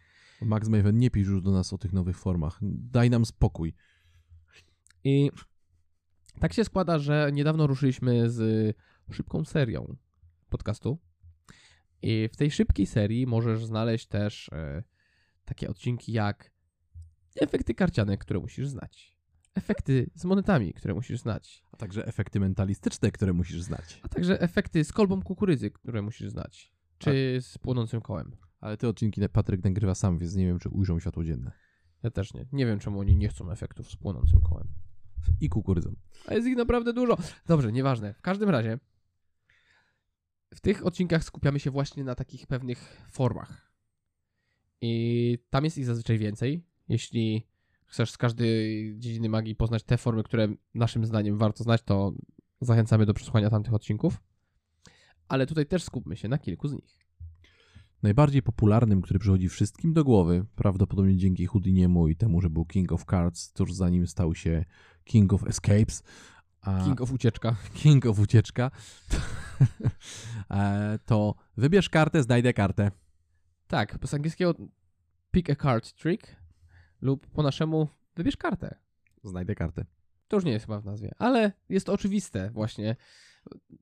[0.42, 2.58] Max Maven, nie pisz już do nas o tych nowych formach.
[2.62, 3.74] Daj nam spokój.
[5.04, 5.30] I
[6.40, 8.76] tak się składa, że niedawno ruszyliśmy z
[9.10, 9.96] szybką serią
[10.48, 10.98] podcastu.
[12.02, 14.82] I w tej szybkiej serii możesz znaleźć też e,
[15.44, 16.50] takie odcinki jak
[17.40, 19.13] efekty karciane, które musisz znać.
[19.54, 21.64] Efekty z monetami, które musisz znać.
[21.72, 24.00] A także efekty mentalistyczne, które musisz znać.
[24.02, 26.72] A także efekty z kolbą kukurydzy, które musisz znać.
[26.98, 28.36] Czy z płonącym kołem.
[28.60, 31.52] Ale te odcinki Patryk nagrywa sam, więc nie wiem, czy ujrzą światło dzienne.
[32.02, 32.46] Ja też nie.
[32.52, 34.68] Nie wiem, czemu oni nie chcą efektów z płonącym kołem.
[35.40, 35.96] I kukurydzą.
[36.26, 37.16] A jest ich naprawdę dużo.
[37.46, 38.14] Dobrze, nieważne.
[38.14, 38.78] W każdym razie
[40.54, 43.72] w tych odcinkach skupiamy się właśnie na takich pewnych formach.
[44.80, 46.66] I tam jest ich zazwyczaj więcej.
[46.88, 47.46] Jeśli
[47.86, 52.12] chcesz z każdej dziedziny magii poznać te formy, które naszym zdaniem warto znać, to
[52.60, 54.22] zachęcamy do przesłuchania tamtych odcinków.
[55.28, 57.04] Ale tutaj też skupmy się na kilku z nich.
[58.02, 62.92] Najbardziej popularnym, który przychodzi wszystkim do głowy, prawdopodobnie dzięki Houdiniemu i temu, że był King
[62.92, 64.64] of Cards, tuż zanim stał się
[65.04, 66.02] King of Escapes.
[66.84, 67.56] King of Ucieczka.
[67.82, 68.70] King of Ucieczka.
[69.08, 69.16] To,
[70.56, 72.90] e, to wybierz kartę, znajdę kartę.
[73.66, 74.54] Tak, z angielskiego
[75.30, 76.36] pick a card trick
[77.04, 78.74] lub po naszemu wybierz kartę.
[79.24, 79.84] Znajdę kartę.
[80.28, 82.96] To już nie jest chyba w nazwie, ale jest to oczywiste właśnie.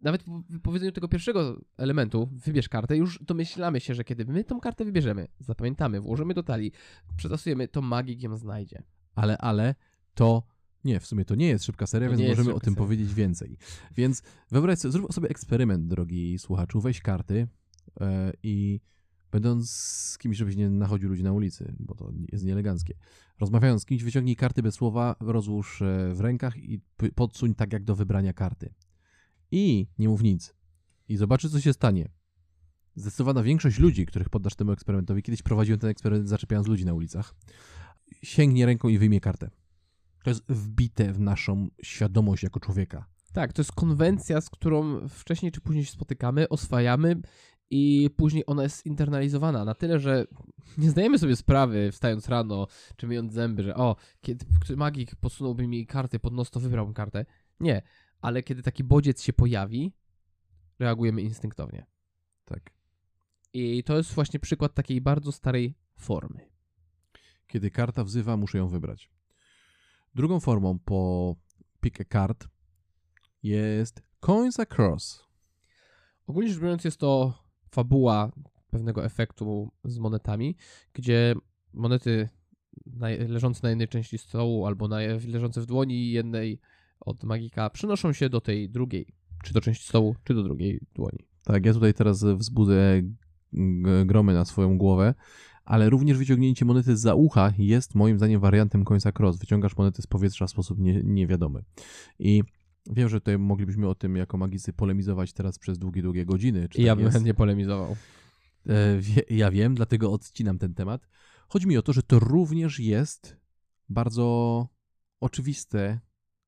[0.02, 4.60] Nawet po wypowiedzeniu tego pierwszego elementu, wybierz kartę, już domyślamy się, że kiedy my tą
[4.60, 6.72] kartę wybierzemy, zapamiętamy, włożymy do talii,
[7.16, 8.82] przetasujemy, to magik ją znajdzie.
[9.14, 9.74] Ale, ale
[10.14, 10.42] to
[10.84, 12.84] nie, w sumie to nie jest szybka seria, to więc możemy o tym seria.
[12.84, 13.58] powiedzieć więcej.
[13.96, 17.34] Więc wyobraź sobie, zrób sobie eksperyment, drogi słuchaczu, weź karty
[18.00, 18.06] yy,
[18.42, 18.80] i
[19.32, 22.94] będąc z kimś, żebyś nie nachodził ludzi na ulicy, bo to jest nieeleganckie.
[23.40, 26.80] Rozmawiając z kimś, wyciągnij karty bez słowa, rozłóż e, w rękach i
[27.14, 28.74] podsuń tak jak do wybrania karty.
[29.50, 30.54] I nie mów nic.
[31.08, 32.08] I zobaczy, co się stanie.
[32.94, 37.34] Zdecydowana większość ludzi, których poddasz temu eksperymentowi, kiedyś prowadziłem ten eksperyment zaczepiając ludzi na ulicach,
[38.22, 39.50] sięgnie ręką i wyjmie kartę.
[40.24, 43.06] To jest wbite w naszą świadomość jako człowieka.
[43.32, 47.20] Tak, to jest konwencja, z którą wcześniej czy później się spotykamy, oswajamy
[47.74, 50.26] i później ona jest internalizowana na tyle, że
[50.78, 55.86] nie zdajemy sobie sprawy wstając rano czy myjąc zęby, że o, kiedy magik podsunąłby mi
[55.86, 57.26] kartę pod nos, to wybrałbym kartę.
[57.60, 57.82] Nie,
[58.20, 59.92] ale kiedy taki bodziec się pojawi,
[60.78, 61.86] reagujemy instynktownie.
[62.44, 62.70] Tak.
[63.52, 66.50] I to jest właśnie przykład takiej bardzo starej formy.
[67.46, 69.10] Kiedy karta wzywa, muszę ją wybrać.
[70.14, 71.34] Drugą formą po
[71.80, 72.48] pick a card
[73.42, 75.24] jest coins across.
[76.26, 77.41] Ogólnie rzecz biorąc jest to
[77.72, 78.32] fabuła
[78.70, 80.56] pewnego efektu z monetami,
[80.92, 81.34] gdzie
[81.72, 82.28] monety
[83.28, 84.96] leżące na jednej części stołu albo na,
[85.28, 86.60] leżące w dłoni jednej
[87.00, 89.06] od magika przynoszą się do tej drugiej,
[89.44, 91.18] czy do części stołu, czy do drugiej dłoni.
[91.44, 93.02] Tak, ja tutaj teraz wzbudzę
[94.04, 95.14] gromy na swoją głowę,
[95.64, 99.38] ale również wyciągnięcie monety za ucha jest moim zdaniem wariantem końca cross.
[99.38, 101.64] Wyciągasz monety z powietrza w sposób nie, niewiadomy.
[102.18, 102.42] I
[102.86, 106.68] wiem, że tutaj moglibyśmy o tym jako magicy polemizować teraz przez długie, długie godziny.
[106.68, 107.14] Czy ja bym jest?
[107.14, 107.96] chętnie polemizował.
[108.66, 111.08] E, wie, ja wiem, dlatego odcinam ten temat.
[111.48, 113.36] Chodzi mi o to, że to również jest
[113.88, 114.68] bardzo
[115.20, 116.00] oczywiste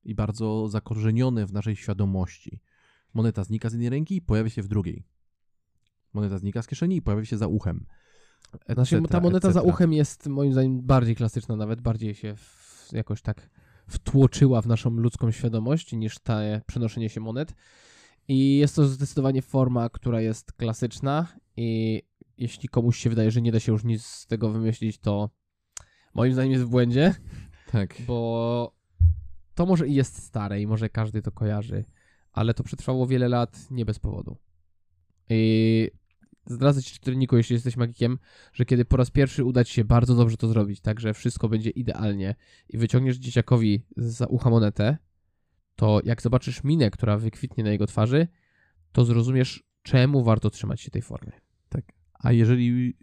[0.05, 2.61] i bardzo zakorzenione w naszej świadomości.
[3.15, 5.07] Moneta znika z jednej ręki i pojawia się w drugiej.
[6.13, 7.87] Moneta znika z kieszeni i pojawia się za uchem.
[8.69, 13.23] Znaczy, ta moneta za uchem jest moim zdaniem bardziej klasyczna, nawet bardziej się w, jakoś
[13.23, 13.51] tak
[13.89, 17.55] wtłoczyła w naszą ludzką świadomość niż ta przenoszenie się monet.
[18.29, 22.03] I jest to zdecydowanie forma, która jest klasyczna i
[22.39, 25.31] jeśli komuś się wydaje, że nie da się już nic z tego wymyślić, to
[26.15, 27.15] moim zdaniem jest w błędzie.
[27.73, 27.97] Tak.
[28.07, 28.75] Bo
[29.55, 31.85] to może i jest stare i może każdy to kojarzy,
[32.33, 34.37] ale to przetrwało wiele lat nie bez powodu.
[35.29, 35.91] I
[36.47, 38.19] zdradzę ci czytelniku, jeśli jesteś magikiem,
[38.53, 41.49] że kiedy po raz pierwszy uda ci się bardzo dobrze to zrobić, tak, że wszystko
[41.49, 42.35] będzie idealnie
[42.69, 44.99] i wyciągniesz dzieciakowi za ucha monetę,
[45.77, 48.29] to jak zobaczysz minę, która wykwitnie na jego twarzy,
[48.93, 51.33] to zrozumiesz, czemu warto trzymać się tej formy.
[51.69, 51.85] Tak.
[52.13, 52.97] A jeżeli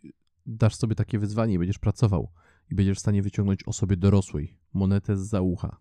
[0.46, 2.32] dasz sobie takie wyzwanie i będziesz pracował
[2.70, 5.78] i będziesz w stanie wyciągnąć osobie dorosłej monetę z za ucha.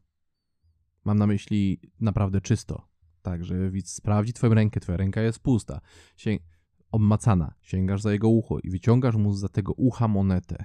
[1.04, 2.88] Mam na myśli naprawdę czysto.
[3.22, 5.80] Tak, że widz sprawdzi twoją rękę, twoja ręka jest pusta,
[6.16, 6.38] się
[6.92, 10.64] obmacana, sięgasz za jego ucho i wyciągasz mu za tego ucha monetę.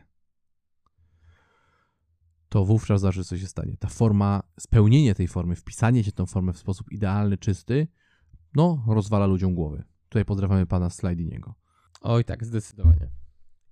[2.49, 3.77] To wówczas zawsze co się stanie.
[3.79, 7.87] Ta forma, spełnienie tej formy, wpisanie się w tą formę w sposób idealny, czysty,
[8.55, 9.83] no, rozwala ludziom głowy.
[10.09, 11.55] Tutaj pozdrawiamy pana Slidiniego.
[12.01, 13.09] Oj tak, zdecydowanie.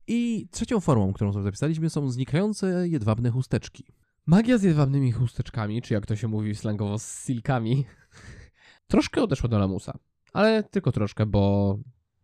[0.07, 3.85] I trzecią formą, którą sobie zapisaliśmy, są znikające jedwabne chusteczki.
[4.25, 7.85] Magia z jedwabnymi chusteczkami, czy jak to się mówi slangowo z silkami,
[8.91, 9.99] troszkę odeszła do lamusa.
[10.33, 11.77] Ale tylko troszkę, bo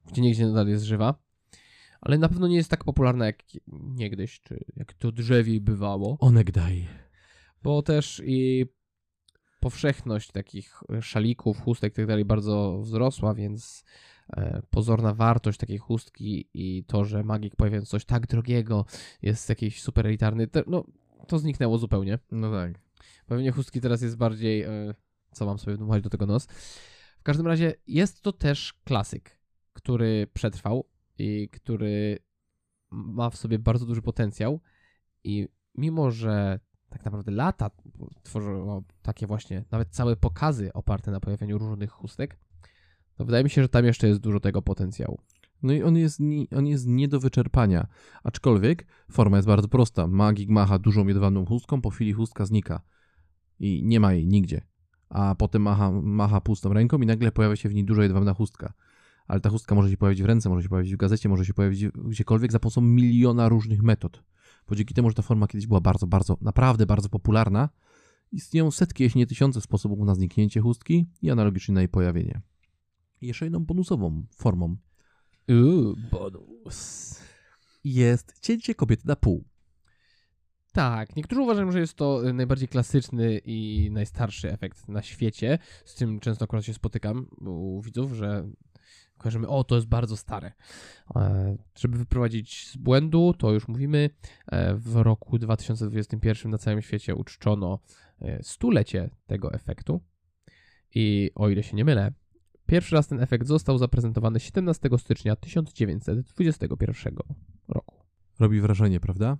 [0.06, 1.16] gdzie niegdzie nadal jest żywa.
[2.02, 6.18] Ale na pewno nie jest tak popularna jak niegdyś, czy jak to drzewiej bywało.
[6.20, 6.88] Onegdaj.
[7.64, 8.66] Bo też i
[9.60, 13.84] powszechność takich szalików, chustek i tak dalej bardzo wzrosła, więc
[14.30, 18.86] e, pozorna wartość takiej chustki i to, że magik pojawiając coś tak drogiego
[19.22, 20.84] jest jakiś super elitarny, te, no
[21.28, 22.20] to zniknęło zupełnie.
[22.32, 22.80] No tak.
[23.26, 24.94] Pewnie chustki teraz jest bardziej, e,
[25.32, 26.46] co mam sobie wdmuchać do tego nos.
[27.20, 29.38] W każdym razie jest to też klasyk,
[29.74, 30.86] który przetrwał
[31.18, 32.20] i który
[32.92, 34.62] ma w sobie bardzo duży potencjał
[35.24, 37.70] i mimo, że tak naprawdę lata
[38.24, 42.38] tworzyło takie właśnie, nawet całe pokazy oparte na pojawieniu różnych chustek,
[43.16, 45.20] to wydaje mi się, że tam jeszcze jest dużo tego potencjału.
[45.64, 46.20] No i on jest,
[46.56, 47.88] on jest nie do wyczerpania.
[48.24, 50.08] Aczkolwiek forma jest bardzo prosta.
[50.08, 52.82] Magik macha dużą jedwabną chustką, po chwili chustka znika.
[53.60, 54.62] I nie ma jej nigdzie.
[55.10, 58.74] A potem macha, macha pustą ręką i nagle pojawia się w niej duża jedwabna chustka.
[59.30, 61.54] Ale ta chustka może się pojawić w ręce, może się pojawić w gazecie, może się
[61.54, 64.24] pojawić gdziekolwiek za pomocą miliona różnych metod.
[64.68, 67.70] Bo dzięki temu, że ta forma kiedyś była bardzo, bardzo, naprawdę bardzo popularna,
[68.32, 72.42] istnieją setki, jeśli nie tysiące sposobów na zniknięcie chustki i analogicznie na jej pojawienie.
[73.22, 74.78] I jeszcze jedną bonusową formą
[75.50, 77.20] Uuu, bonus.
[77.84, 79.46] jest cięcie kobiety na pół.
[80.72, 85.60] Tak, niektórzy uważają, że jest to najbardziej klasyczny i najstarszy efekt na świecie.
[85.86, 88.50] Z tym często akurat się spotykam u widzów, że
[89.20, 90.52] kojarzymy, o, to jest bardzo stare.
[91.16, 94.10] E, żeby wyprowadzić z błędu, to już mówimy,
[94.48, 97.80] e, w roku 2021 na całym świecie uczczono
[98.22, 100.02] e, stulecie tego efektu.
[100.96, 102.14] I o ile się nie mylę,
[102.66, 107.16] pierwszy raz ten efekt został zaprezentowany 17 stycznia 1921
[107.68, 108.06] roku.
[108.40, 109.38] Robi wrażenie, prawda?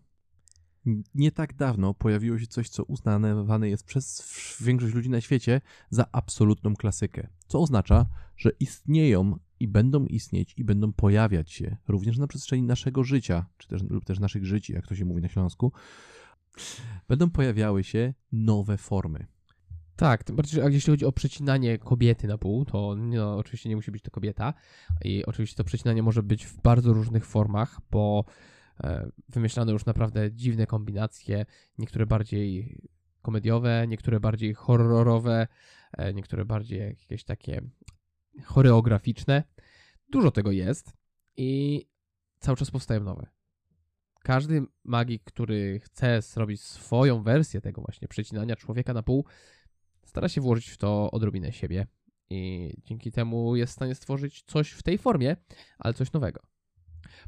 [1.16, 4.26] Nie tak dawno pojawiło się coś, co uznawane jest przez
[4.62, 7.28] większość ludzi na świecie za absolutną klasykę.
[7.48, 8.06] Co oznacza,
[8.38, 13.68] że istnieją i będą istnieć i będą pojawiać się również na przestrzeni naszego życia, czy
[13.68, 15.72] też, lub też naszych życi, jak to się mówi na Śląsku,
[17.08, 19.26] będą pojawiały się nowe formy.
[19.96, 23.76] Tak, tym bardziej, że jeśli chodzi o przecinanie kobiety na pół, to no, oczywiście nie
[23.76, 24.54] musi być to kobieta
[25.06, 28.26] i oczywiście to przecinanie może być w bardzo różnych formach, bo
[28.84, 31.46] e, wymyślano już naprawdę dziwne kombinacje,
[31.78, 32.82] niektóre bardziej
[33.22, 35.48] komediowe, niektóre bardziej horrorowe,
[35.98, 37.62] e, niektóre bardziej jakieś takie
[38.46, 39.44] choreograficzne.
[40.10, 40.94] Dużo tego jest
[41.38, 41.86] i
[42.40, 43.28] cały czas powstają nowe.
[44.24, 49.26] Każdy magik, który chce zrobić swoją wersję tego właśnie przecinania człowieka na pół,
[50.06, 51.88] stara się włożyć w to odrobinę siebie
[52.30, 55.36] i dzięki temu jest w stanie stworzyć coś w tej formie,
[55.80, 56.42] ale coś nowego.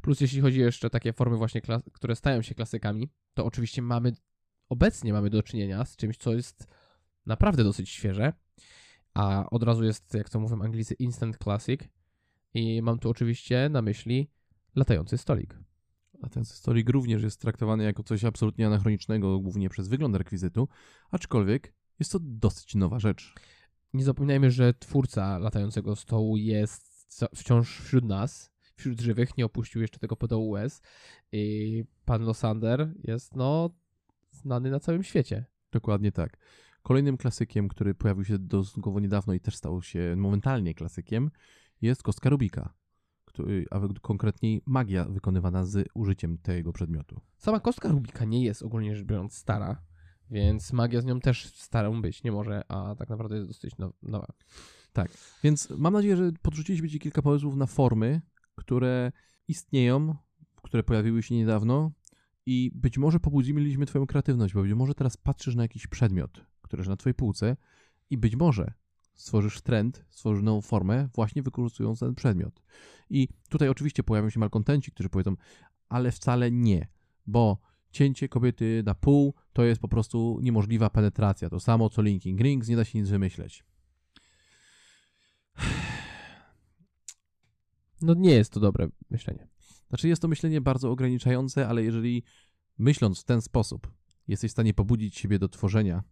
[0.02, 1.60] Plus jeśli chodzi jeszcze o takie formy właśnie,
[1.92, 4.12] które stają się klasykami, to oczywiście mamy,
[4.68, 6.66] obecnie mamy do czynienia z czymś, co jest
[7.26, 8.32] naprawdę dosyć świeże,
[9.14, 11.80] a od razu jest, jak to mówią Anglicy, instant classic
[12.54, 14.30] i mam tu oczywiście na myśli
[14.74, 15.58] latający stolik.
[16.22, 20.68] Latający stolik również jest traktowany jako coś absolutnie anachronicznego, głównie przez wygląd rekwizytu,
[21.10, 23.34] aczkolwiek jest to dosyć nowa rzecz.
[23.94, 26.92] Nie zapominajmy, że twórca latającego stołu jest
[27.36, 30.82] wciąż wśród nas, wśród żywych, nie opuścił jeszcze tego podołu łez
[31.32, 33.70] i pan Losander jest, no,
[34.30, 35.44] znany na całym świecie.
[35.72, 36.38] Dokładnie tak.
[36.82, 41.30] Kolejnym klasykiem, który pojawił się dosyć niedawno i też stał się momentalnie klasykiem,
[41.82, 42.74] jest kostka Rubika,
[43.24, 47.20] który, a konkretniej magia wykonywana z użyciem tego przedmiotu.
[47.36, 49.82] Sama kostka Rubika nie jest ogólnie rzecz biorąc stara,
[50.30, 54.32] więc magia z nią też starą być nie może, a tak naprawdę jest dosyć nowa.
[54.92, 55.10] Tak,
[55.44, 58.20] więc mam nadzieję, że podrzuciliśmy Ci kilka pomysłów na formy,
[58.54, 59.12] które
[59.48, 60.14] istnieją,
[60.62, 61.92] które pojawiły się niedawno
[62.46, 66.80] i być może pobudziliśmy Twoją kreatywność, bo być może teraz patrzysz na jakiś przedmiot, który
[66.80, 67.56] jest na Twojej półce
[68.10, 68.72] i być może
[69.14, 72.62] stworzysz trend, stworzysz nową formę, właśnie wykorzystując ten przedmiot.
[73.10, 75.36] I tutaj oczywiście pojawią się malkontenci, którzy powiedzą,
[75.88, 76.88] ale wcale nie,
[77.26, 77.58] bo
[77.90, 81.50] cięcie kobiety na pół to jest po prostu niemożliwa penetracja.
[81.50, 83.64] To samo co linking rings, nie da się nic wymyśleć.
[88.02, 89.48] No nie jest to dobre myślenie.
[89.88, 92.22] Znaczy jest to myślenie bardzo ograniczające, ale jeżeli
[92.78, 93.92] myśląc w ten sposób,
[94.28, 96.02] jesteś w stanie pobudzić siebie do tworzenia,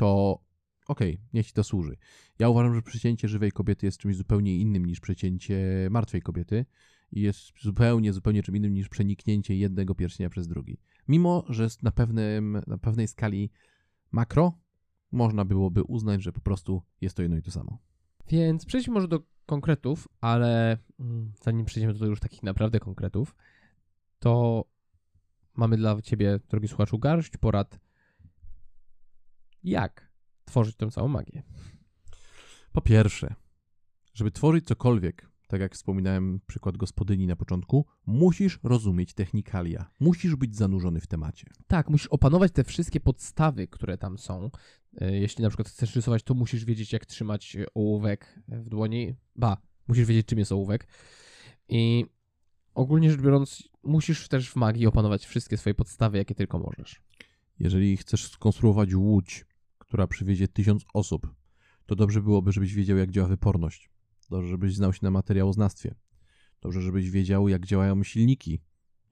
[0.00, 0.38] to
[0.86, 1.96] okej, okay, niech ci to służy.
[2.38, 6.66] Ja uważam, że przecięcie żywej kobiety jest czymś zupełnie innym niż przecięcie martwej kobiety
[7.12, 10.78] i jest zupełnie, zupełnie czym innym niż przeniknięcie jednego pierścienia przez drugi.
[11.08, 13.50] Mimo, że na, pewnym, na pewnej skali
[14.10, 14.58] makro
[15.12, 17.78] można byłoby uznać, że po prostu jest to jedno i to samo.
[18.28, 23.34] Więc przejdźmy może do konkretów, ale mm, zanim przejdziemy do już takich naprawdę konkretów,
[24.18, 24.64] to
[25.56, 27.89] mamy dla Ciebie, drogi słuchaczu, garść porad,
[29.64, 30.12] jak
[30.44, 31.42] tworzyć tę całą magię.
[32.72, 33.34] Po pierwsze,
[34.14, 39.90] żeby tworzyć cokolwiek, tak jak wspominałem przykład gospodyni na początku, musisz rozumieć technikalia.
[40.00, 41.46] Musisz być zanurzony w temacie.
[41.66, 44.50] Tak, musisz opanować te wszystkie podstawy, które tam są.
[45.00, 49.14] E, jeśli na przykład chcesz rysować, to musisz wiedzieć, jak trzymać ołówek w dłoni.
[49.36, 49.56] Ba,
[49.88, 50.88] musisz wiedzieć, czym jest ołówek.
[51.68, 52.06] I
[52.74, 57.02] ogólnie rzecz biorąc, musisz też w magii opanować wszystkie swoje podstawy, jakie tylko możesz.
[57.58, 59.44] Jeżeli chcesz skonstruować łódź,
[59.90, 61.34] która przywiezie tysiąc osób,
[61.86, 63.90] to dobrze byłoby, żebyś wiedział, jak działa wyporność.
[64.30, 65.94] Dobrze, żebyś znał się na materiałoznawstwie.
[66.60, 68.60] Dobrze, żebyś wiedział, jak działają silniki,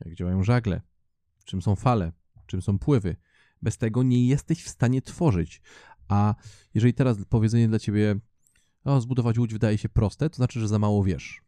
[0.04, 0.80] jak działają żagle,
[1.44, 2.12] czym są fale,
[2.46, 3.16] czym są pływy.
[3.62, 5.60] Bez tego nie jesteś w stanie tworzyć.
[6.08, 6.34] A
[6.74, 8.20] jeżeli teraz powiedzenie dla ciebie,
[8.84, 11.42] o, zbudować łódź wydaje się proste, to znaczy, że za mało wiesz.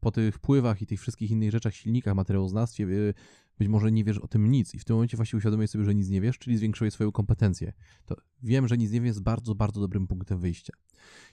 [0.00, 3.14] Po tych pływach i tych wszystkich innych rzeczach, silnikach, materiałoznawstwie, y,
[3.58, 5.94] być może nie wiesz o tym nic i w tym momencie właśnie uświadomiłeś sobie, że
[5.94, 7.72] nic nie wiesz, czyli zwiększyłeś swoją kompetencję.
[8.06, 10.72] To wiem, że nic nie wiem jest bardzo, bardzo dobrym punktem wyjścia.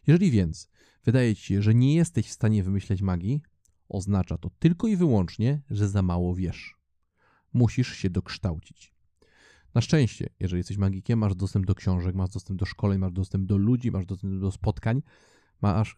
[0.08, 0.70] Jeżeli więc
[1.04, 3.42] wydaje ci się, że nie jesteś w stanie wymyśleć magii,
[3.90, 6.76] oznacza to tylko i wyłącznie, że za mało wiesz.
[7.54, 8.94] Musisz się dokształcić.
[9.74, 13.46] Na szczęście, jeżeli jesteś magikiem, masz dostęp do książek, masz dostęp do szkoleń, masz dostęp
[13.46, 15.02] do ludzi, masz dostęp do spotkań,
[15.62, 15.98] masz,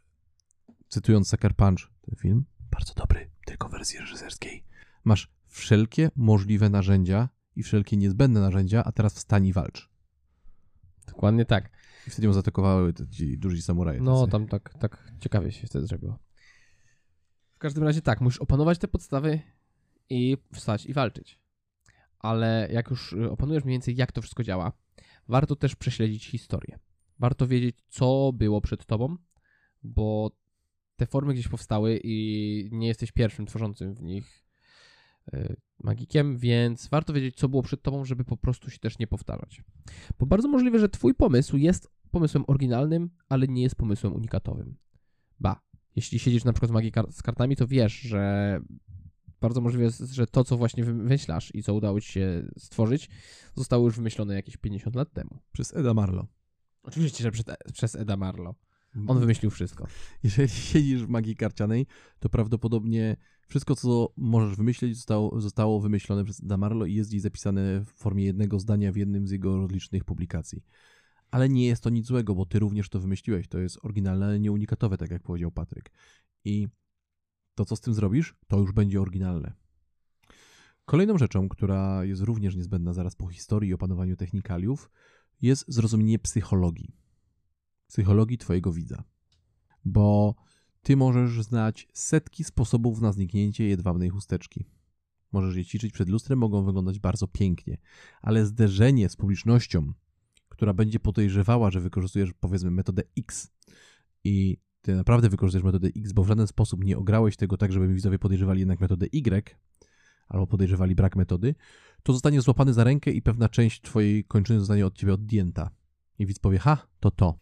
[0.87, 4.63] cytując Sucker Punch, ten film, bardzo dobry, tylko w wersji reżyserskiej,
[5.03, 9.89] masz wszelkie możliwe narzędzia i wszelkie niezbędne narzędzia, a teraz wstań i walcz.
[11.07, 11.69] Dokładnie tak.
[12.07, 14.01] I wtedy ją zaatakowały ci duży samuraje.
[14.01, 14.31] No, tacy.
[14.31, 16.19] tam tak, tak ciekawie się wtedy zrobiło.
[17.55, 19.39] W każdym razie tak, musisz opanować te podstawy
[20.09, 21.39] i wstać i walczyć.
[22.19, 24.71] Ale jak już y, opanujesz mniej więcej, jak to wszystko działa,
[25.27, 26.79] warto też prześledzić historię.
[27.19, 29.17] Warto wiedzieć, co było przed tobą,
[29.83, 30.31] bo
[30.95, 34.44] te formy gdzieś powstały i nie jesteś pierwszym tworzącym w nich
[35.83, 39.63] magikiem, więc warto wiedzieć, co było przed tobą, żeby po prostu się też nie powtarzać.
[40.19, 44.75] Bo bardzo możliwe, że twój pomysł jest pomysłem oryginalnym, ale nie jest pomysłem unikatowym.
[45.39, 45.61] Ba,
[45.95, 48.59] jeśli siedzisz na przykład w magii z kartami, to wiesz, że
[49.41, 53.09] bardzo możliwe jest, że to, co właśnie wymyślasz i co udało ci się stworzyć,
[53.55, 55.39] zostało już wymyślone jakieś 50 lat temu.
[55.51, 56.27] Przez Eda Marlo.
[56.83, 58.55] Oczywiście, że przez, przez Eda Marlo.
[59.07, 59.87] On wymyślił wszystko.
[60.23, 61.87] Jeżeli siedzisz w magii karcianej,
[62.19, 67.81] to prawdopodobnie wszystko, co możesz wymyślić, zostało, zostało wymyślone przez Damarlo i jest gdzieś zapisane
[67.81, 70.63] w formie jednego zdania w jednym z jego licznych publikacji.
[71.31, 73.47] Ale nie jest to nic złego, bo ty również to wymyśliłeś.
[73.47, 75.91] To jest oryginalne, ale nie unikatowe, tak jak powiedział Patryk.
[76.43, 76.67] I
[77.55, 79.53] to, co z tym zrobisz, to już będzie oryginalne.
[80.85, 84.91] Kolejną rzeczą, która jest również niezbędna zaraz po historii i opanowaniu technikaliów,
[85.41, 86.95] jest zrozumienie psychologii.
[87.87, 89.03] Psychologii Twojego widza.
[89.85, 90.35] Bo
[90.85, 94.65] ty możesz znać setki sposobów na zniknięcie jedwabnej chusteczki.
[95.31, 97.77] Możesz je ćwiczyć przed lustrem, mogą wyglądać bardzo pięknie,
[98.21, 99.93] ale zderzenie z publicznością,
[100.49, 103.51] która będzie podejrzewała, że wykorzystujesz powiedzmy metodę X
[104.23, 107.93] i ty naprawdę wykorzystujesz metodę X, bo w żaden sposób nie ograłeś tego tak, żeby
[107.93, 109.55] widzowie podejrzewali jednak metodę Y,
[110.27, 111.55] albo podejrzewali brak metody,
[112.03, 115.69] to zostanie złapany za rękę i pewna część twojej kończyny zostanie od ciebie odjęta.
[116.19, 117.39] I widz powie, ha, to to.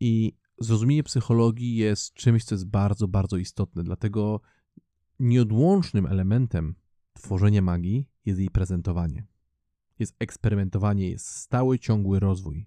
[0.00, 4.40] I zrozumienie psychologii jest czymś, co jest bardzo, bardzo istotne, dlatego
[5.20, 6.74] nieodłącznym elementem
[7.12, 9.26] tworzenia magii jest jej prezentowanie.
[9.98, 12.66] Jest eksperymentowanie, jest stały, ciągły rozwój,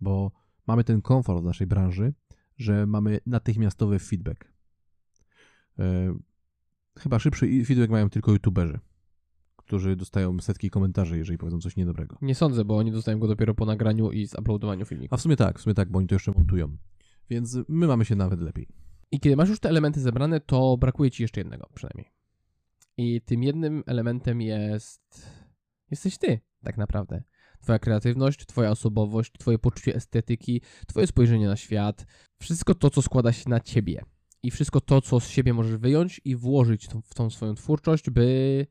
[0.00, 0.32] bo
[0.66, 2.14] mamy ten komfort w naszej branży,
[2.56, 4.52] że mamy natychmiastowy feedback.
[5.78, 6.14] E,
[6.98, 8.78] chyba szybszy feedback mają tylko youtuberzy,
[9.56, 12.18] którzy dostają setki komentarzy, jeżeli powiedzą coś niedobrego.
[12.22, 15.14] Nie sądzę, bo oni dostają go dopiero po nagraniu i zuploadowaniu filmiku.
[15.14, 16.76] A w sumie tak, w sumie tak, bo oni to jeszcze montują.
[17.30, 18.68] Więc my mamy się nawet lepiej.
[19.10, 22.12] I kiedy masz już te elementy zebrane, to brakuje ci jeszcze jednego przynajmniej.
[22.96, 25.30] I tym jednym elementem jest.
[25.90, 27.22] Jesteś ty, tak naprawdę.
[27.60, 32.06] Twoja kreatywność, Twoja osobowość, Twoje poczucie estetyki, Twoje spojrzenie na świat,
[32.38, 34.02] wszystko to, co składa się na Ciebie.
[34.42, 38.66] I wszystko to, co z siebie możesz wyjąć i włożyć w tą swoją twórczość, by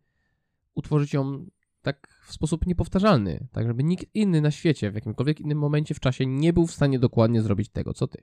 [0.76, 1.46] utworzyć ją
[1.88, 6.00] tak w sposób niepowtarzalny, tak żeby nikt inny na świecie w jakimkolwiek innym momencie w
[6.00, 8.22] czasie nie był w stanie dokładnie zrobić tego, co ty.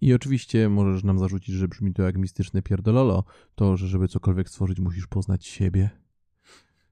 [0.00, 4.48] I oczywiście możesz nam zarzucić, że brzmi to jak mistyczne pierdololo, to, że żeby cokolwiek
[4.48, 5.90] stworzyć musisz poznać siebie.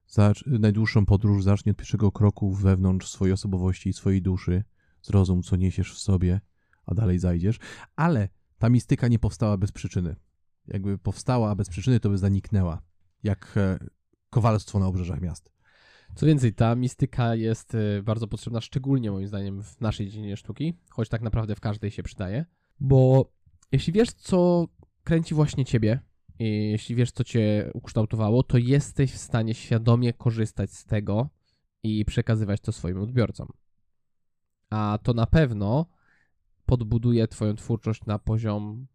[0.09, 4.63] Zacz- najdłuższą podróż zacznie od pierwszego kroku wewnątrz swojej osobowości i swojej duszy.
[5.01, 6.41] Zrozum, co niesiesz w sobie,
[6.85, 7.59] a dalej zajdziesz.
[7.95, 10.15] Ale ta mistyka nie powstała bez przyczyny.
[10.67, 12.81] Jakby powstała bez przyczyny, to by zaniknęła.
[13.23, 13.79] Jak e,
[14.29, 15.51] kowalstwo na obrzeżach miast.
[16.15, 20.73] Co więcej, ta mistyka jest y, bardzo potrzebna, szczególnie moim zdaniem w naszej dziedzinie sztuki,
[20.89, 22.45] choć tak naprawdę w każdej się przydaje.
[22.79, 23.31] Bo
[23.71, 24.67] jeśli wiesz, co
[25.03, 25.99] kręci właśnie ciebie,
[26.39, 31.29] jeśli wiesz, co cię ukształtowało, to jesteś w stanie świadomie korzystać z tego
[31.83, 33.47] i przekazywać to swoim odbiorcom.
[34.69, 35.85] A to na pewno
[36.65, 38.87] podbuduje twoją twórczość na poziom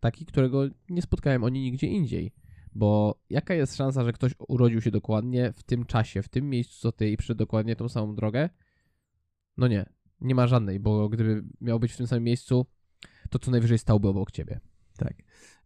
[0.00, 2.32] taki, którego nie spotkałem oni nigdzie indziej.
[2.74, 6.80] Bo jaka jest szansa, że ktoś urodził się dokładnie w tym czasie, w tym miejscu
[6.80, 8.48] co ty i przyszedł dokładnie tą samą drogę?
[9.56, 9.86] No nie,
[10.20, 12.66] nie ma żadnej, bo gdyby miał być w tym samym miejscu,
[13.30, 14.60] to co najwyżej stałby obok ciebie.
[14.96, 15.14] Tak.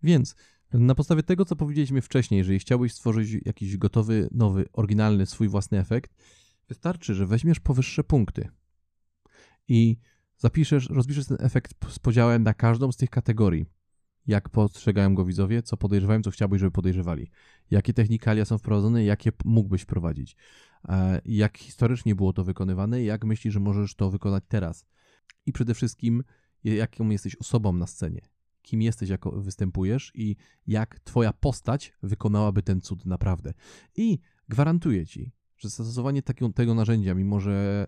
[0.02, 0.36] Więc
[0.72, 5.78] na podstawie tego, co powiedzieliśmy wcześniej, jeżeli chciałbyś stworzyć jakiś gotowy, nowy, oryginalny, swój własny
[5.78, 6.14] efekt,
[6.68, 8.48] wystarczy, że weźmiesz powyższe punkty
[9.68, 9.96] i
[10.38, 13.66] zapiszesz, rozpiszesz ten efekt z podziałem na każdą z tych kategorii.
[14.26, 17.30] Jak postrzegają go widzowie, co podejrzewają, co chciałbyś, żeby podejrzewali.
[17.70, 20.36] Jakie technikalia są wprowadzone, jakie mógłbyś wprowadzić.
[20.88, 24.86] E, Jak historycznie było to wykonywane, jak myślisz, że możesz to wykonać teraz.
[25.46, 26.24] I przede wszystkim,
[26.64, 28.20] jaką jesteś osobą na scenie.
[28.62, 33.54] Kim jesteś, jako występujesz i jak twoja postać wykonałaby ten cud naprawdę.
[33.96, 34.18] I
[34.48, 37.86] gwarantuję ci, że zastosowanie takiego, tego narzędzia, mimo że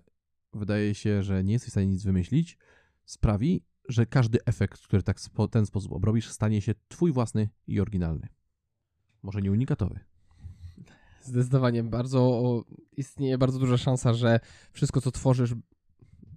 [0.52, 2.58] wydaje się, że nie jesteś w stanie nic wymyślić,
[3.04, 7.80] sprawi, że każdy efekt, który tak w ten sposób obrobisz, stanie się twój własny i
[7.80, 8.28] oryginalny.
[9.22, 10.00] Może nie unikatowy.
[11.22, 12.62] Zdecydowanie bardzo
[12.96, 14.40] istnieje bardzo duża szansa, że
[14.72, 15.54] wszystko co tworzysz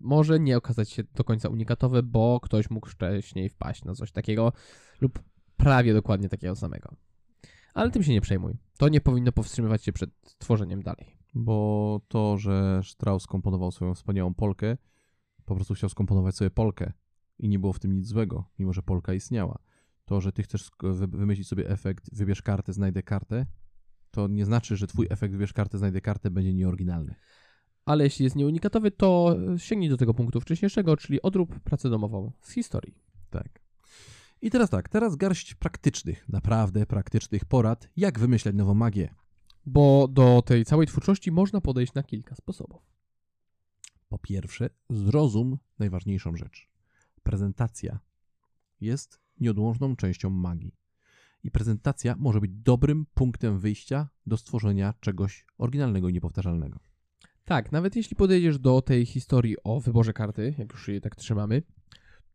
[0.01, 4.53] może nie okazać się do końca unikatowe, bo ktoś mógł wcześniej wpaść na coś takiego
[5.01, 5.19] lub
[5.57, 6.95] prawie dokładnie takiego samego.
[7.73, 8.57] Ale tym się nie przejmuj.
[8.77, 11.17] To nie powinno powstrzymywać cię przed tworzeniem dalej.
[11.33, 14.77] Bo to, że Strauss komponował swoją wspaniałą Polkę,
[15.45, 16.93] po prostu chciał skomponować sobie Polkę
[17.39, 19.59] i nie było w tym nic złego, mimo że Polka istniała.
[20.05, 20.69] To, że ty chcesz
[21.07, 23.45] wymyślić sobie efekt, wybierz kartę, znajdę kartę,
[24.11, 27.15] to nie znaczy, że twój efekt, wybierz kartę, znajdę kartę, będzie nieoryginalny.
[27.85, 32.51] Ale jeśli jest nieunikatowy, to sięgnij do tego punktu wcześniejszego, czyli odrób pracę domową z
[32.51, 32.95] historii.
[33.29, 33.61] Tak.
[34.41, 39.15] I teraz tak, teraz garść praktycznych, naprawdę praktycznych porad, jak wymyślać nową magię.
[39.65, 42.81] Bo do tej całej twórczości można podejść na kilka sposobów.
[44.09, 46.68] Po pierwsze, zrozum najważniejszą rzecz.
[47.19, 47.99] Prezentacja
[48.81, 50.75] jest nieodłączną częścią magii.
[51.43, 56.79] I prezentacja może być dobrym punktem wyjścia do stworzenia czegoś oryginalnego i niepowtarzalnego.
[57.45, 61.63] Tak, nawet jeśli podejdziesz do tej historii o wyborze karty, jak już jej tak trzymamy,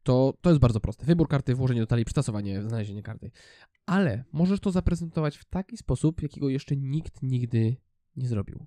[0.02, 1.06] to to jest bardzo proste.
[1.06, 3.30] Wybór karty, włożenie do talii, przytasowanie, znalezienie karty.
[3.86, 7.76] Ale możesz to zaprezentować w taki sposób, jakiego jeszcze nikt nigdy
[8.16, 8.66] nie zrobił.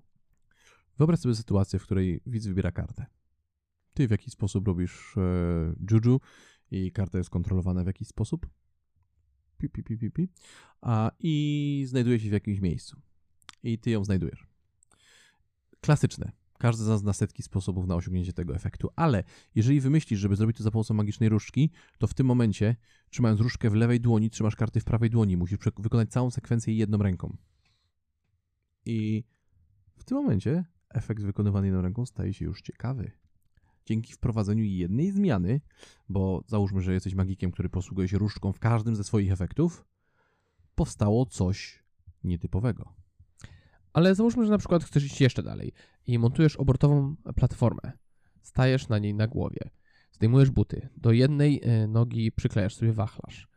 [0.98, 3.06] Wyobraź sobie sytuację, w której widz wybiera kartę.
[3.98, 6.20] Ty w jakiś sposób robisz e, juju
[6.70, 8.46] i karta jest kontrolowana w jakiś sposób.
[9.56, 10.28] Pi, pi, pi, pi, pi.
[10.80, 13.00] A, I znajduje się w jakimś miejscu.
[13.62, 14.46] I ty ją znajdujesz.
[15.80, 16.32] Klasyczne.
[16.58, 19.24] Każdy z nas zna setki sposobów na osiągnięcie tego efektu, ale
[19.54, 22.76] jeżeli wymyślisz, żeby zrobić to za pomocą magicznej różdżki, to w tym momencie,
[23.10, 25.36] trzymając różdżkę w lewej dłoni, trzymasz karty w prawej dłoni.
[25.36, 27.36] Musisz wykonać całą sekwencję jedną ręką.
[28.86, 29.24] I
[29.96, 33.27] w tym momencie efekt wykonywany jedną ręką staje się już ciekawy.
[33.88, 35.60] Dzięki wprowadzeniu jednej zmiany,
[36.08, 39.84] bo załóżmy, że jesteś magikiem, który posługuje się różdżką w każdym ze swoich efektów,
[40.74, 41.84] powstało coś
[42.24, 42.94] nietypowego.
[43.92, 45.72] Ale załóżmy, że na przykład chcesz iść jeszcze dalej
[46.06, 47.92] i montujesz obrotową platformę.
[48.42, 49.70] Stajesz na niej na głowie.
[50.12, 50.88] Zdejmujesz buty.
[50.96, 53.48] Do jednej e, nogi przyklejasz sobie wachlarz.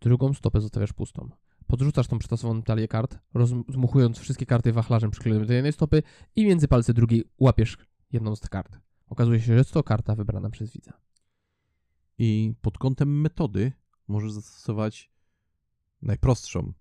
[0.00, 1.30] Drugą stopę zostawiasz pustą.
[1.66, 6.02] Podrzucasz tą przetasowaną talię kart, rozmuchując wszystkie karty wachlarzem przyklejonym do jednej stopy
[6.36, 7.76] i między palce drugiej łapiesz
[8.12, 8.87] jedną z kart.
[9.08, 10.92] Okazuje się, że jest to karta wybrana przez widza.
[12.18, 13.72] I pod kątem metody
[14.08, 15.10] możesz zastosować
[16.02, 16.72] najprostszą,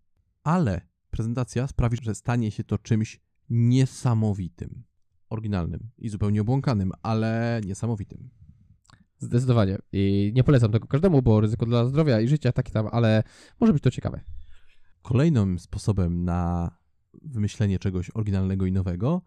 [0.44, 4.84] ale prezentacja sprawi, że stanie się to czymś niesamowitym,
[5.30, 8.30] oryginalnym i zupełnie obłąkanym, ale niesamowitym.
[9.20, 9.78] Zdecydowanie.
[9.92, 13.24] I nie polecam tego każdemu, bo ryzyko dla zdrowia i życia takie tam, ale
[13.60, 14.22] może być to ciekawe.
[15.02, 16.72] Kolejnym sposobem na
[17.22, 19.22] wymyślenie czegoś oryginalnego i nowego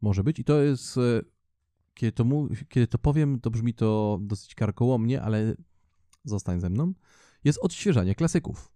[0.00, 1.22] może być, i to jest, e,
[1.96, 2.24] kiedy to,
[2.68, 5.54] kiedy to powiem, to brzmi to dosyć karkołomnie, ale
[6.24, 6.92] zostań ze mną,
[7.44, 8.72] jest odświeżanie klasyków.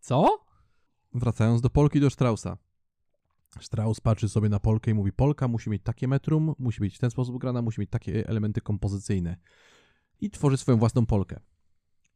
[0.00, 0.44] Co?
[1.14, 2.58] Wracając do Polki, do Straussa.
[3.60, 6.98] Strauss patrzy sobie na Polkę i mówi, Polka musi mieć takie metrum, musi być w
[6.98, 9.36] ten sposób grana, musi mieć takie elementy kompozycyjne.
[10.20, 11.40] I tworzy swoją własną Polkę.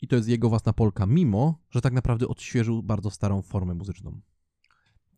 [0.02, 4.20] I to jest jego własna Polka, mimo, że tak naprawdę odświeżył bardzo starą formę muzyczną.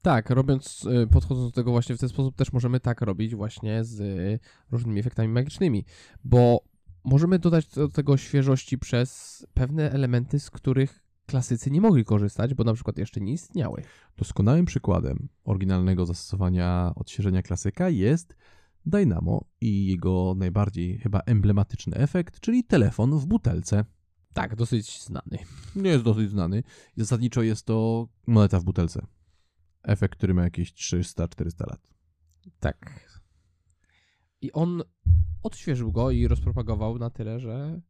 [0.04, 3.84] Tak, robiąc, y, podchodząc do tego właśnie w ten sposób, też możemy tak robić właśnie
[3.84, 4.38] z y,
[4.70, 5.84] różnymi efektami magicznymi,
[6.24, 6.60] bo
[7.04, 12.64] możemy dodać do tego świeżości przez pewne elementy, z których klasycy nie mogli korzystać, bo
[12.64, 13.82] na przykład jeszcze nie istniały.
[14.16, 18.36] Doskonałym przykładem oryginalnego zastosowania odświeżenia klasyka jest
[18.86, 23.84] Dynamo i jego najbardziej chyba emblematyczny efekt, czyli telefon w butelce.
[24.34, 25.38] Tak, dosyć znany.
[25.76, 26.62] Nie jest dosyć znany.
[26.96, 29.06] Zasadniczo jest to moneta w butelce.
[29.84, 31.88] Efekt, który ma jakieś 300-400 lat.
[32.60, 33.10] Tak.
[34.40, 34.82] I on
[35.42, 37.80] odświeżył go i rozpropagował na tyle, że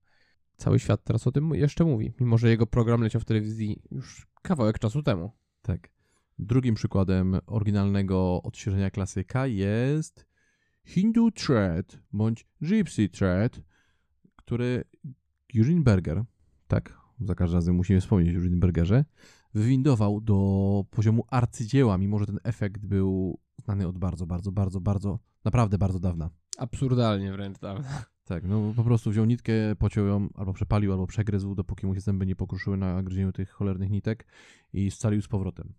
[0.57, 4.27] cały świat teraz o tym jeszcze mówi, mimo że jego program leciał w telewizji już
[4.43, 5.33] kawałek czasu temu.
[5.63, 5.89] Tak.
[6.39, 10.27] Drugim przykładem oryginalnego odświeżenia klasyka jest
[10.85, 13.61] Hindu Thread bądź Gypsy Thread,
[14.37, 14.85] który
[15.57, 16.25] Eugene Berger,
[16.69, 19.05] tak, za każdym razem musimy wspomnieć o Eugene Bergerze,
[19.55, 25.19] wywindował do poziomu arcydzieła, mimo że ten efekt był znany od bardzo, bardzo, bardzo, bardzo,
[25.45, 26.31] naprawdę bardzo dawna.
[26.59, 27.85] Absurdalnie wręcz dawno.
[28.25, 32.01] Tak, no po prostu wziął nitkę, pociął ją, albo przepalił, albo przegryzł, dopóki mu się
[32.01, 34.27] zęby nie pokruszyły na gryzieniu tych cholernych nitek
[34.73, 35.75] i scalił z powrotem.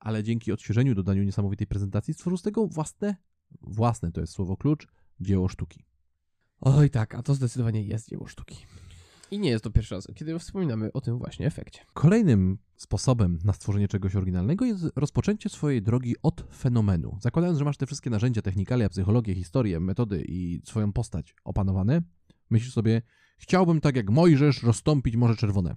[0.00, 3.16] Ale dzięki odświeżeniu, dodaniu niesamowitej prezentacji stworzył z tego własne,
[3.60, 4.88] własne to jest słowo klucz,
[5.20, 5.84] dzieło sztuki.
[6.60, 8.66] Oj tak, a to zdecydowanie jest dzieło sztuki.
[9.34, 11.80] I nie jest to pierwszy raz, kiedy wspominamy o tym właśnie efekcie.
[11.92, 17.18] Kolejnym sposobem na stworzenie czegoś oryginalnego jest rozpoczęcie swojej drogi od fenomenu.
[17.20, 22.02] Zakładając, że masz te wszystkie narzędzia, technikalia, psychologię, historię, metody i swoją postać opanowane,
[22.50, 23.02] myślisz sobie,
[23.38, 25.76] chciałbym tak jak Mojżesz rozstąpić Morze Czerwone.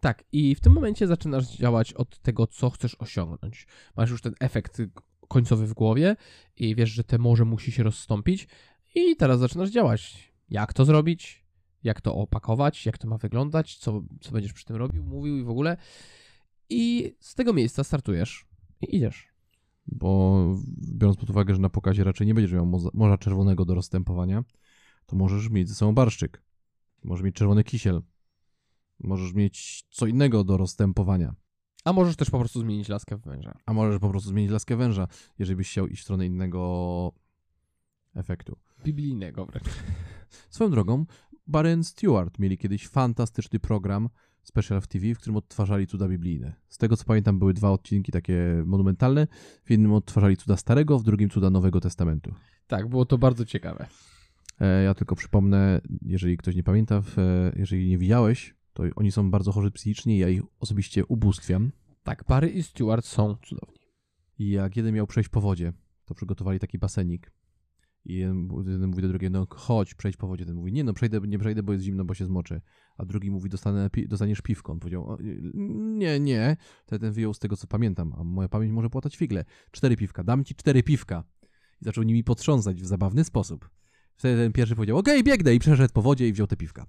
[0.00, 3.66] Tak, i w tym momencie zaczynasz działać od tego, co chcesz osiągnąć.
[3.96, 4.82] Masz już ten efekt
[5.28, 6.16] końcowy w głowie
[6.56, 8.48] i wiesz, że te morze musi się rozstąpić
[8.94, 10.32] i teraz zaczynasz działać.
[10.48, 11.41] Jak to zrobić?
[11.84, 12.86] Jak to opakować?
[12.86, 13.76] Jak to ma wyglądać?
[13.76, 15.76] Co, co będziesz przy tym robił, mówił i w ogóle?
[16.68, 18.46] I z tego miejsca startujesz
[18.80, 19.28] i idziesz.
[19.86, 20.44] Bo
[20.98, 24.44] biorąc pod uwagę, że na pokazie raczej nie będziesz miał Morza Czerwonego do rozstępowania,
[25.06, 26.42] to możesz mieć ze sobą barszczyk.
[27.04, 28.02] Możesz mieć czerwony kisiel.
[28.98, 31.34] Możesz mieć co innego do rozstępowania.
[31.84, 33.58] A możesz też po prostu zmienić laskę węża.
[33.66, 35.08] A możesz po prostu zmienić laskę węża,
[35.38, 37.12] jeżeli byś chciał iść w stronę innego
[38.14, 38.58] efektu.
[38.84, 39.66] Biblijnego wręcz.
[40.50, 41.06] Swoją drogą,
[41.46, 44.08] Barren Stewart mieli kiedyś fantastyczny program
[44.42, 46.54] Special w TV, w którym odtwarzali cuda biblijne.
[46.68, 49.26] Z tego co pamiętam, były dwa odcinki takie monumentalne.
[49.64, 52.34] W jednym odtwarzali cuda Starego, w drugim cuda Nowego Testamentu.
[52.66, 53.86] Tak, było to bardzo ciekawe.
[54.60, 59.30] E, Ja tylko przypomnę, jeżeli ktoś nie pamięta, e, jeżeli nie widziałeś, to oni są
[59.30, 61.72] bardzo chorzy psychicznie i ja ich osobiście ubóstwiam.
[62.02, 63.78] Tak, Barry i Stewart są cudowni.
[64.38, 65.72] I jak jeden miał przejść po wodzie,
[66.04, 67.32] to przygotowali taki basenik.
[68.04, 70.46] I jeden, jeden mówi do drugiego, no chodź, przejdź po wodzie.
[70.46, 72.60] Ten mówi, nie no, przejdę, nie przejdę, bo jest zimno, bo się zmoczę.
[72.96, 74.72] A drugi mówi, dostanę, dostaniesz piwko.
[74.72, 75.18] On powiedział, "O,
[75.98, 76.56] nie, nie.
[76.86, 79.44] Wtedy ten wyjął z tego, co pamiętam, a moja pamięć może płatać figle.
[79.70, 81.24] Cztery piwka, dam ci cztery piwka.
[81.80, 83.70] I zaczął nimi potrząsać w zabawny sposób.
[84.16, 86.86] Wtedy ten pierwszy powiedział, okej, biegnę i przeszedł po wodzie i wziął te piwka.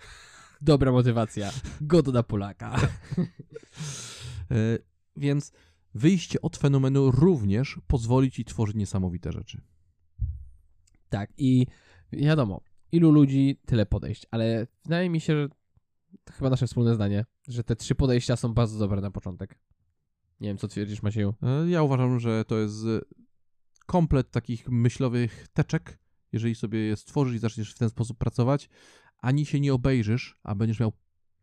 [0.60, 1.50] Dobra motywacja.
[1.80, 2.76] Godna Polaka.
[4.50, 4.78] E,
[5.16, 5.52] Więc
[5.94, 9.60] wyjście od fenomenu również pozwoli ci tworzyć niesamowite rzeczy.
[11.14, 11.66] Tak, i
[12.12, 12.60] wiadomo,
[12.92, 15.48] ilu ludzi, tyle podejść, ale wydaje mi się, że
[16.24, 19.58] to chyba nasze wspólne zdanie, że te trzy podejścia są bardzo dobre na początek.
[20.40, 21.34] Nie wiem, co twierdzisz, Macieju.
[21.42, 22.84] E, Ja uważam, że to jest
[23.86, 25.98] komplet takich myślowych teczek,
[26.32, 28.68] jeżeli sobie je stworzysz i zaczniesz w ten sposób pracować,
[29.18, 30.92] ani się nie obejrzysz, a będziesz miał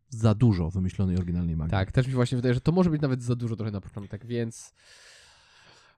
[0.08, 1.70] za dużo wymyślonej oryginalnej magii.
[1.70, 4.26] Tak, też mi właśnie wydaje, że to może być nawet za dużo trochę na początek,
[4.26, 4.74] więc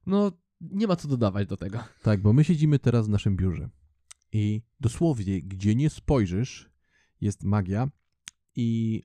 [0.06, 1.78] no nie ma co dodawać do tego.
[2.02, 3.68] Tak, bo my siedzimy teraz w naszym biurze
[4.32, 6.70] i dosłownie, gdzie nie spojrzysz,
[7.20, 7.88] jest magia
[8.56, 9.02] i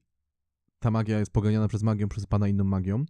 [0.79, 3.05] ta magia jest poganiana przez magię, przez pana inną magią.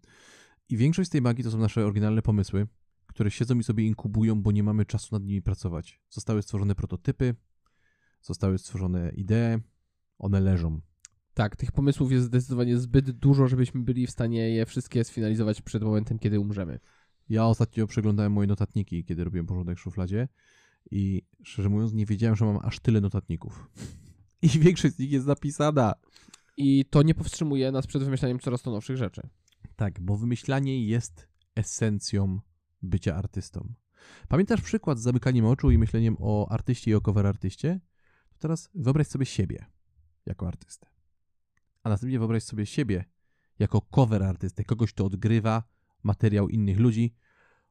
[0.69, 2.67] I większość z tej magii to są nasze oryginalne pomysły,
[3.07, 6.01] które siedzą i sobie inkubują, bo nie mamy czasu nad nimi pracować.
[6.09, 7.35] Zostały stworzone prototypy,
[8.21, 9.59] zostały stworzone idee,
[10.17, 10.81] one leżą.
[11.33, 15.83] Tak, tych pomysłów jest zdecydowanie zbyt dużo, żebyśmy byli w stanie je wszystkie sfinalizować przed
[15.83, 16.79] momentem, kiedy umrzemy.
[17.29, 20.27] Ja ostatnio przeglądałem moje notatniki, kiedy robiłem porządek w szufladzie
[20.91, 23.69] i szczerze mówiąc nie wiedziałem, że mam aż tyle notatników.
[24.41, 25.93] I większość z nich jest zapisana.
[26.57, 29.21] I to nie powstrzymuje nas przed wymyślaniem coraz to nowszych rzeczy.
[29.75, 32.39] Tak, bo wymyślanie jest esencją
[32.81, 33.73] bycia artystą.
[34.27, 37.79] Pamiętasz przykład z zamykaniem oczu i myśleniem o artyście i o cover artyście?
[38.29, 39.65] To teraz wyobraź sobie siebie
[40.25, 40.87] jako artystę.
[41.83, 43.05] A następnie wyobraź sobie siebie
[43.59, 45.63] jako cover artystę, kogoś, kto odgrywa
[46.03, 47.15] materiał innych ludzi,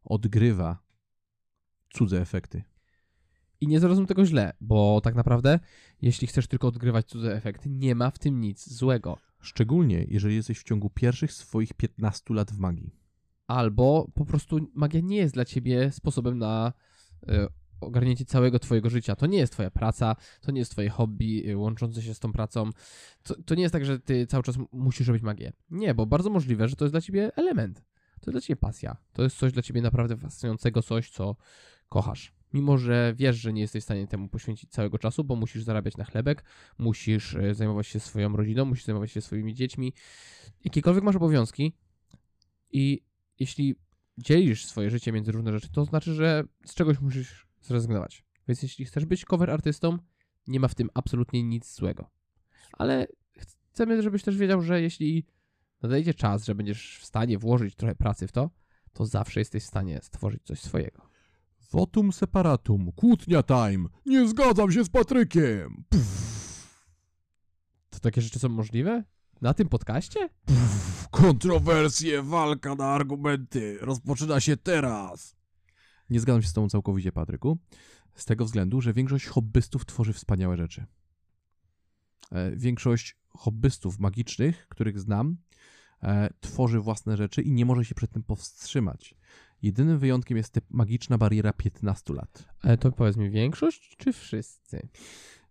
[0.05, 0.83] odgrywa
[1.91, 2.63] cudze efekty.
[3.61, 5.61] I nie zrozum tego źle, bo tak naprawdę,
[6.03, 9.19] jeśli chcesz tylko odgrywać cudze efekty, nie ma w tym nic złego.
[9.41, 12.95] Szczególnie, jeżeli jesteś w ciągu pierwszych swoich 15 lat w magii.
[13.47, 16.73] albo po prostu magia nie jest dla ciebie sposobem na
[17.23, 17.47] y,
[17.81, 19.17] ogarnięcie całego twojego życia.
[19.17, 22.33] To nie jest twoja praca, to nie jest twoje hobby y, łączące się z tą
[22.33, 22.71] pracą.
[23.23, 25.53] To, to nie jest tak, że ty cały czas musisz robić magię.
[25.71, 27.85] Nie, bo bardzo możliwe, że to jest dla ciebie element.
[28.21, 28.97] To jest dla ciebie pasja.
[29.13, 31.37] To jest coś dla ciebie naprawdę fascynującego, coś, co
[31.89, 32.33] kochasz.
[32.53, 35.97] Mimo, że wiesz, że nie jesteś w stanie temu poświęcić całego czasu, bo musisz zarabiać
[35.97, 36.45] na chlebek,
[36.79, 39.93] musisz y, zajmować się swoją rodziną, musisz zajmować się swoimi dziećmi,
[40.65, 41.73] jakiekolwiek masz obowiązki
[42.73, 43.03] i
[43.39, 43.77] jeśli
[44.19, 48.25] dzielisz swoje życie między różne rzeczy, to znaczy, że z czegoś musisz zrezygnować.
[48.49, 49.99] Więc jeśli chcesz być cover artystą,
[50.47, 52.11] nie ma w tym absolutnie nic złego.
[52.73, 53.07] Ale
[53.73, 55.25] chcemy, żebyś też wiedział, że jeśli
[55.83, 58.51] nadejdzie czas, że będziesz w stanie włożyć trochę pracy w to,
[58.93, 61.03] to zawsze jesteś w stanie stworzyć coś swojego.
[61.73, 63.89] Votum separatum, kłótnia time.
[64.07, 65.85] Nie zgadzam się z Patrykiem.
[65.89, 66.79] Pff,
[67.91, 69.05] To takie rzeczy są możliwe?
[69.41, 70.29] Na tym podcaście?
[70.47, 73.79] pff, kontrowersje, walka na argumenty.
[73.81, 75.37] Rozpoczyna się teraz.
[76.11, 77.59] Nie zgadzam się z tobą całkowicie, Patryku.
[78.15, 80.87] Z tego względu, że większość hobbystów tworzy wspaniałe rzeczy.
[82.33, 85.37] E, Większość hobbystów magicznych, których znam,
[86.03, 89.15] e, tworzy własne rzeczy i nie może się przed tym powstrzymać.
[89.63, 92.49] Jedynym wyjątkiem jest ta magiczna bariera 15 lat.
[92.63, 94.89] Ale to powiedz mi, większość czy wszyscy?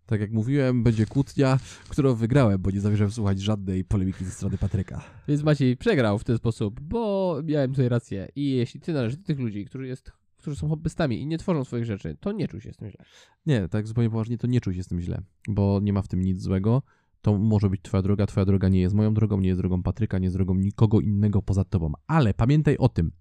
[0.06, 1.60] Tak jak mówiłem, będzie kłótnia,
[1.90, 5.04] którą wygrałem, bo nie zamierzam słuchać żadnej polemiki ze strony Patryka.
[5.28, 8.28] Więc Maciej przegrał w ten sposób, bo miałem tutaj rację.
[8.36, 10.12] I jeśli ty należysz do tych ludzi, którzy, jest,
[10.48, 13.06] którzy są hobbystami i nie tworzą swoich rzeczy, to nie czuj się z tym źle.
[13.46, 16.08] Nie, tak zupełnie poważnie, to nie czuj się z tym źle, bo nie ma w
[16.08, 16.84] tym nic złego.
[17.22, 20.20] To może być twoja droga, twoja droga nie jest moją drogą, nie jest drogą Patryka,
[20.20, 21.92] nie jest drogą nikogo innego poza tobą.
[22.08, 23.12] Ale pamiętaj o tym,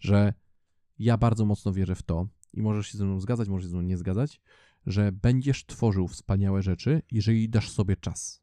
[0.00, 0.32] że
[0.98, 3.76] ja bardzo mocno wierzę w to i możesz się ze mną zgadzać, możesz się ze
[3.76, 4.40] mną nie zgadzać,
[4.86, 8.42] że będziesz tworzył wspaniałe rzeczy, jeżeli dasz sobie czas.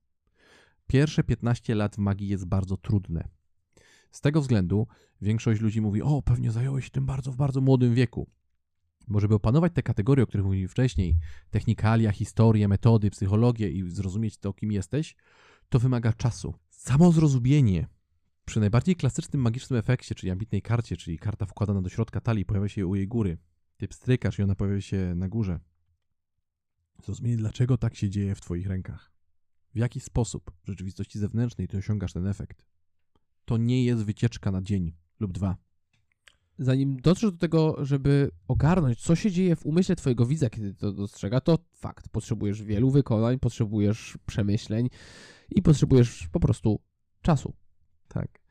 [0.87, 3.27] Pierwsze 15 lat w magii jest bardzo trudne.
[4.11, 4.87] Z tego względu
[5.21, 8.29] większość ludzi mówi: O, pewnie zająłeś się tym bardzo w bardzo młodym wieku.
[9.07, 11.17] Bo żeby opanować te kategorie, o których mówiłem wcześniej,
[11.49, 15.15] technikalia, historię, metody, psychologię i zrozumieć to, kim jesteś,
[15.69, 16.53] to wymaga czasu.
[16.69, 17.87] Samo zrozumienie
[18.45, 22.69] przy najbardziej klasycznym magicznym efekcie, czyli ambitnej karcie, czyli karta wkładana do środka talii, pojawia
[22.69, 23.37] się u jej góry.
[23.77, 25.59] Ty pstrykasz i ona pojawia się na górze.
[27.03, 29.11] Zrozumienie, dlaczego tak się dzieje w twoich rękach.
[29.73, 32.65] W jaki sposób w rzeczywistości zewnętrznej ty osiągasz ten efekt.
[33.45, 35.57] To nie jest wycieczka na dzień lub dwa.
[36.59, 40.91] Zanim dotrzesz do tego, żeby ogarnąć, co się dzieje w umyśle twojego widza, kiedy to
[40.91, 42.09] dostrzega, to fakt.
[42.09, 44.89] Potrzebujesz wielu wykonań, potrzebujesz przemyśleń
[45.49, 46.79] i potrzebujesz po prostu
[47.21, 47.53] czasu.
[48.07, 48.41] Tak.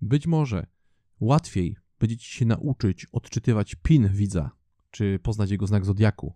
[0.00, 0.66] Być może
[1.20, 4.50] łatwiej będzie ci się nauczyć odczytywać pin widza,
[4.90, 6.34] czy poznać jego znak zodiaku,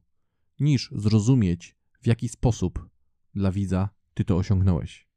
[0.60, 2.88] niż zrozumieć, w jaki sposób
[3.34, 5.07] dla widza ty to osiągnąłeś.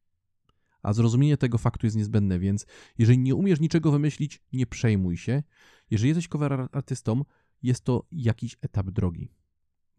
[0.83, 2.65] A zrozumienie tego faktu jest niezbędne, więc
[2.97, 5.43] jeżeli nie umiesz niczego wymyślić, nie przejmuj się.
[5.91, 7.25] Jeżeli jesteś cover ar- artystą,
[7.63, 9.31] jest to jakiś etap drogi.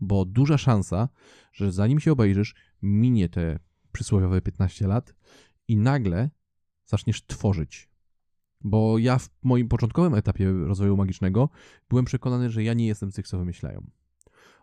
[0.00, 1.08] Bo duża szansa,
[1.52, 3.58] że zanim się obejrzysz, minie te
[3.92, 5.14] przysłowiowe 15 lat
[5.68, 6.30] i nagle
[6.86, 7.88] zaczniesz tworzyć.
[8.60, 11.48] Bo ja w moim początkowym etapie rozwoju magicznego
[11.88, 13.86] byłem przekonany, że ja nie jestem z tych, co wymyślają.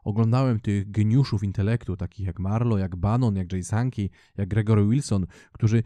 [0.03, 5.25] Oglądałem tych geniuszów intelektu, takich jak Marlowe, jak Bannon, jak Jay Sankey, jak Gregory Wilson,
[5.51, 5.83] którzy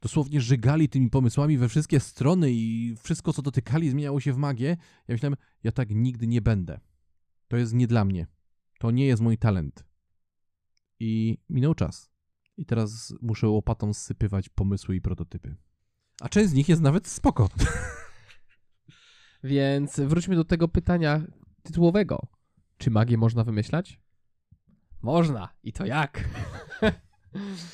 [0.00, 4.76] dosłownie żygali tymi pomysłami we wszystkie strony i wszystko, co dotykali, zmieniało się w magię.
[5.08, 6.80] Ja myślałem, ja tak nigdy nie będę.
[7.48, 8.26] To jest nie dla mnie.
[8.78, 9.84] To nie jest mój talent.
[11.00, 12.10] I minął czas.
[12.56, 15.56] I teraz muszę łopatą zsypywać pomysły i prototypy.
[16.20, 17.48] A część z nich jest nawet spoko.
[19.44, 21.22] Więc wróćmy do tego pytania
[21.62, 22.26] tytułowego.
[22.78, 24.00] Czy magię można wymyślać?
[25.02, 25.48] Można.
[25.62, 26.24] I to jak?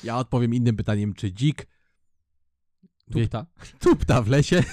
[0.03, 1.67] Ja odpowiem innym pytaniem, czy dzik
[3.13, 3.45] Tupta.
[3.79, 4.63] tupta w lesie?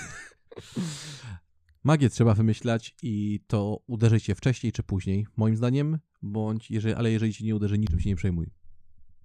[1.84, 7.12] Magię trzeba wymyślać i to uderzy cię wcześniej czy później, moim zdaniem, bądź jeżeli, ale
[7.12, 8.50] jeżeli cię nie uderzy, niczym się nie przejmuj.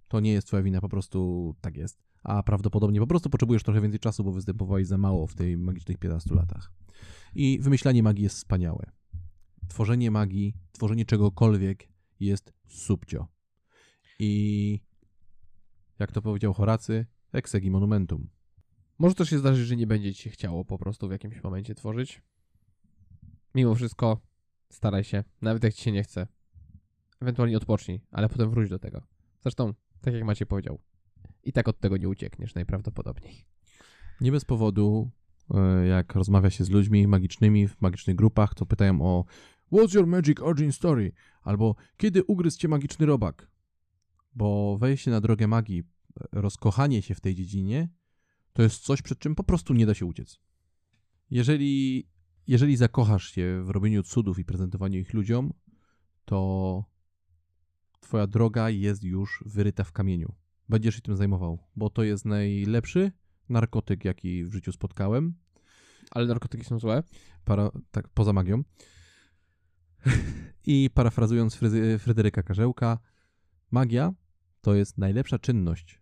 [0.08, 2.04] To nie jest twoja wina, po prostu tak jest.
[2.24, 5.98] A prawdopodobnie po prostu potrzebujesz trochę więcej czasu, bo występowałeś za mało w tej magicznych
[5.98, 6.74] 15 latach.
[7.36, 8.92] I wymyślanie magii jest wspaniałe.
[9.68, 11.88] Tworzenie magii, tworzenie czegokolwiek
[12.20, 13.28] jest subcio.
[14.20, 14.80] I
[16.00, 18.30] jak to powiedział Horacy, exegi monumentum.
[19.00, 21.76] Może też się zdarzyć, że nie będzie ci się chciało po prostu w jakimś momencie
[21.76, 22.22] tworzyć.
[23.56, 24.22] Mimo wszystko
[24.70, 26.28] staraj się, nawet jak ci się nie chce.
[27.22, 29.02] Ewentualnie odpocznij, ale potem wróć do tego.
[29.42, 30.80] Zresztą, tak jak Maciej powiedział,
[31.44, 33.46] i tak od tego nie uciekniesz najprawdopodobniej.
[34.22, 35.12] Nie bez powodu,
[35.54, 39.26] e, jak rozmawia się z ludźmi magicznymi w magicznych grupach, to pytają o
[39.72, 41.12] What's your magic origin story?
[41.42, 43.48] Albo kiedy ugryzł cię magiczny robak?
[44.36, 45.84] Bo wejście na drogę magii, e,
[46.32, 47.90] rozkochanie się w tej dziedzinie,
[48.56, 50.40] to jest coś, przed czym po prostu nie da się uciec.
[51.32, 52.08] Jeżeli
[52.48, 55.54] jeżeli zakochasz się w robieniu cudów i prezentowaniu ich ludziom,
[56.26, 56.84] to
[58.00, 60.36] twoja droga jest już wyryta w kamieniu.
[60.70, 63.12] Będziesz się tym zajmował, bo to jest najlepszy
[63.50, 65.36] narkotyk, jaki w życiu spotkałem.
[66.12, 67.04] Ale narkotyki są złe?
[67.46, 68.64] Para, tak, poza magią.
[70.66, 73.00] I parafrazując Fryzy- Fryderyka Karzełka,
[73.72, 74.14] magia
[74.62, 76.02] to jest najlepsza czynność,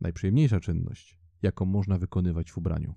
[0.00, 2.94] najprzyjemniejsza czynność, jaką można wykonywać w ubraniu.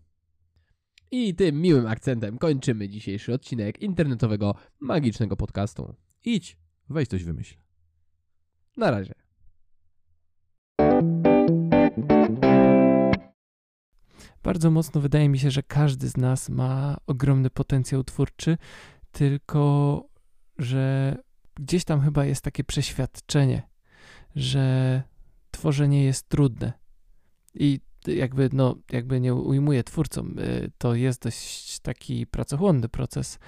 [1.11, 5.95] I tym miłym akcentem kończymy dzisiejszy odcinek internetowego magicznego podcastu.
[6.25, 6.57] Idź,
[6.89, 7.55] weź coś wymyśl.
[8.77, 9.13] Na razie.
[14.43, 18.57] Bardzo mocno wydaje mi się, że każdy z nas ma ogromny potencjał twórczy,
[19.11, 20.03] tylko
[20.57, 21.15] że
[21.55, 23.61] gdzieś tam chyba jest takie przeświadczenie,
[24.35, 25.03] że
[25.51, 26.73] tworzenie jest trudne.
[27.53, 27.79] I
[28.15, 33.39] jakby, no, jakby nie ujmuję twórcom, y, to jest dość taki pracochłonny proces,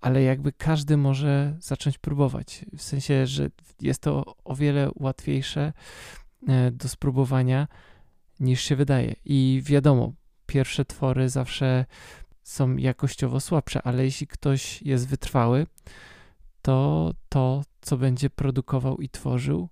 [0.00, 2.64] ale jakby każdy może zacząć próbować.
[2.76, 3.50] W sensie, że
[3.80, 5.72] jest to o wiele łatwiejsze
[6.48, 7.68] e, do spróbowania
[8.40, 9.14] niż się wydaje.
[9.24, 10.12] I wiadomo,
[10.46, 11.84] pierwsze twory zawsze
[12.42, 15.66] są jakościowo słabsze, ale jeśli ktoś jest wytrwały,
[16.62, 19.68] to to, co będzie produkował i tworzył,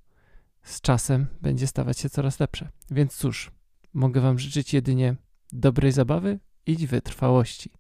[0.62, 2.68] z czasem będzie stawać się coraz lepsze.
[2.90, 3.50] Więc cóż,
[3.94, 5.16] mogę Wam życzyć jedynie
[5.52, 7.70] dobrej zabawy i wytrwałości.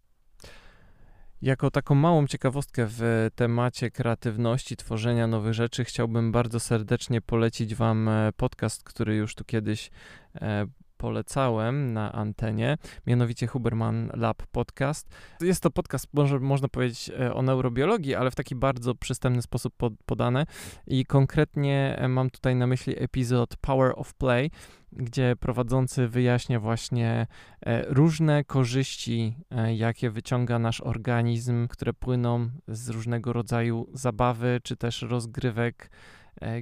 [1.42, 8.08] Jako taką małą ciekawostkę w temacie kreatywności, tworzenia nowych rzeczy, chciałbym bardzo serdecznie polecić Wam
[8.08, 9.90] e, podcast, który już tu kiedyś
[10.34, 12.76] e, polecałem na antenie,
[13.06, 15.08] mianowicie Huberman Lab Podcast.
[15.40, 19.74] Jest to podcast, może można powiedzieć, e, o neurobiologii, ale w taki bardzo przystępny sposób
[19.76, 20.46] pod, podane
[20.86, 24.50] i konkretnie e, mam tutaj na myśli epizod Power of Play,
[24.92, 27.26] gdzie prowadzący wyjaśnia właśnie
[27.60, 29.36] e, różne korzyści,
[29.76, 35.90] jakie wyciąga nasz organizm, które płyną z różnego rodzaju zabawy, czy też rozgrywek,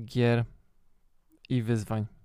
[0.04, 0.44] gier
[1.48, 2.21] i wyzwań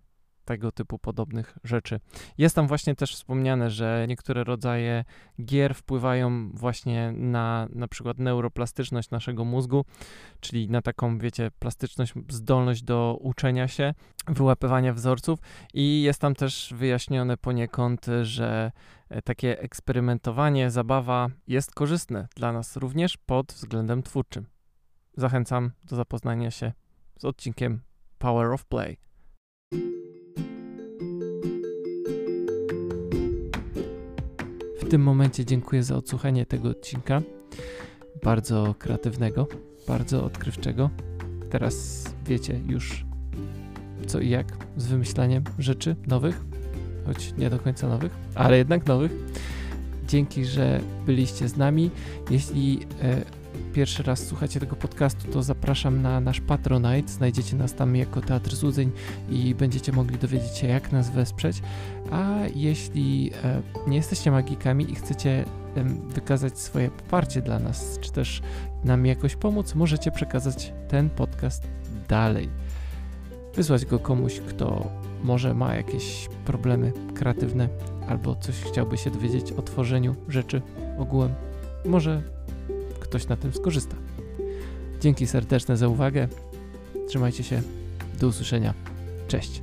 [0.47, 1.99] tego typu podobnych rzeczy.
[2.37, 5.03] Jest tam właśnie też wspomniane, że niektóre rodzaje
[5.45, 9.85] gier wpływają właśnie na na przykład neuroplastyczność naszego mózgu,
[10.39, 13.93] czyli na taką, wiecie, plastyczność, zdolność do uczenia się,
[14.27, 15.39] wyłapywania wzorców
[15.73, 18.71] i jest tam też wyjaśnione poniekąd, że
[19.09, 24.45] e, takie eksperymentowanie, zabawa jest korzystne dla nas również pod względem twórczym.
[25.17, 26.71] Zachęcam do zapoznania się
[27.19, 27.81] z odcinkiem
[28.17, 29.06] Power of Play.
[34.87, 37.21] W tym momencie dziękuję za odsłuchanie tego odcinka.
[38.23, 39.47] Bardzo kreatywnego,
[39.87, 40.89] bardzo odkrywczego.
[41.49, 43.05] Teraz wiecie już
[44.05, 46.45] co i jak z wymyślaniem rzeczy nowych,
[47.05, 49.11] choć nie do końca nowych, ale jednak nowych.
[50.07, 51.91] Dzięki, że byliście z nami.
[52.29, 53.21] Jeśli e,
[53.73, 57.11] pierwszy raz słuchacie tego podcastu, to zapraszam na nasz Patronite.
[57.11, 58.91] Znajdziecie nas tam jako Teatr Złudzeń
[59.29, 61.61] i będziecie mogli dowiedzieć się, jak nas wesprzeć.
[62.11, 65.45] A jeśli e, nie jesteście magikami i chcecie
[66.09, 68.41] wykazać swoje poparcie dla nas, czy też
[68.83, 71.67] nam jakoś pomóc, możecie przekazać ten podcast
[72.07, 72.49] dalej.
[73.55, 74.87] Wysłać go komuś, kto
[75.23, 77.69] może ma jakieś problemy kreatywne
[78.07, 80.61] albo coś chciałby się dowiedzieć o tworzeniu rzeczy
[80.97, 81.33] ogółem.
[81.85, 82.21] Może
[82.99, 83.95] ktoś na tym skorzysta.
[85.01, 86.27] Dzięki serdeczne za uwagę.
[87.07, 87.61] Trzymajcie się.
[88.19, 88.73] Do usłyszenia.
[89.27, 89.61] Cześć.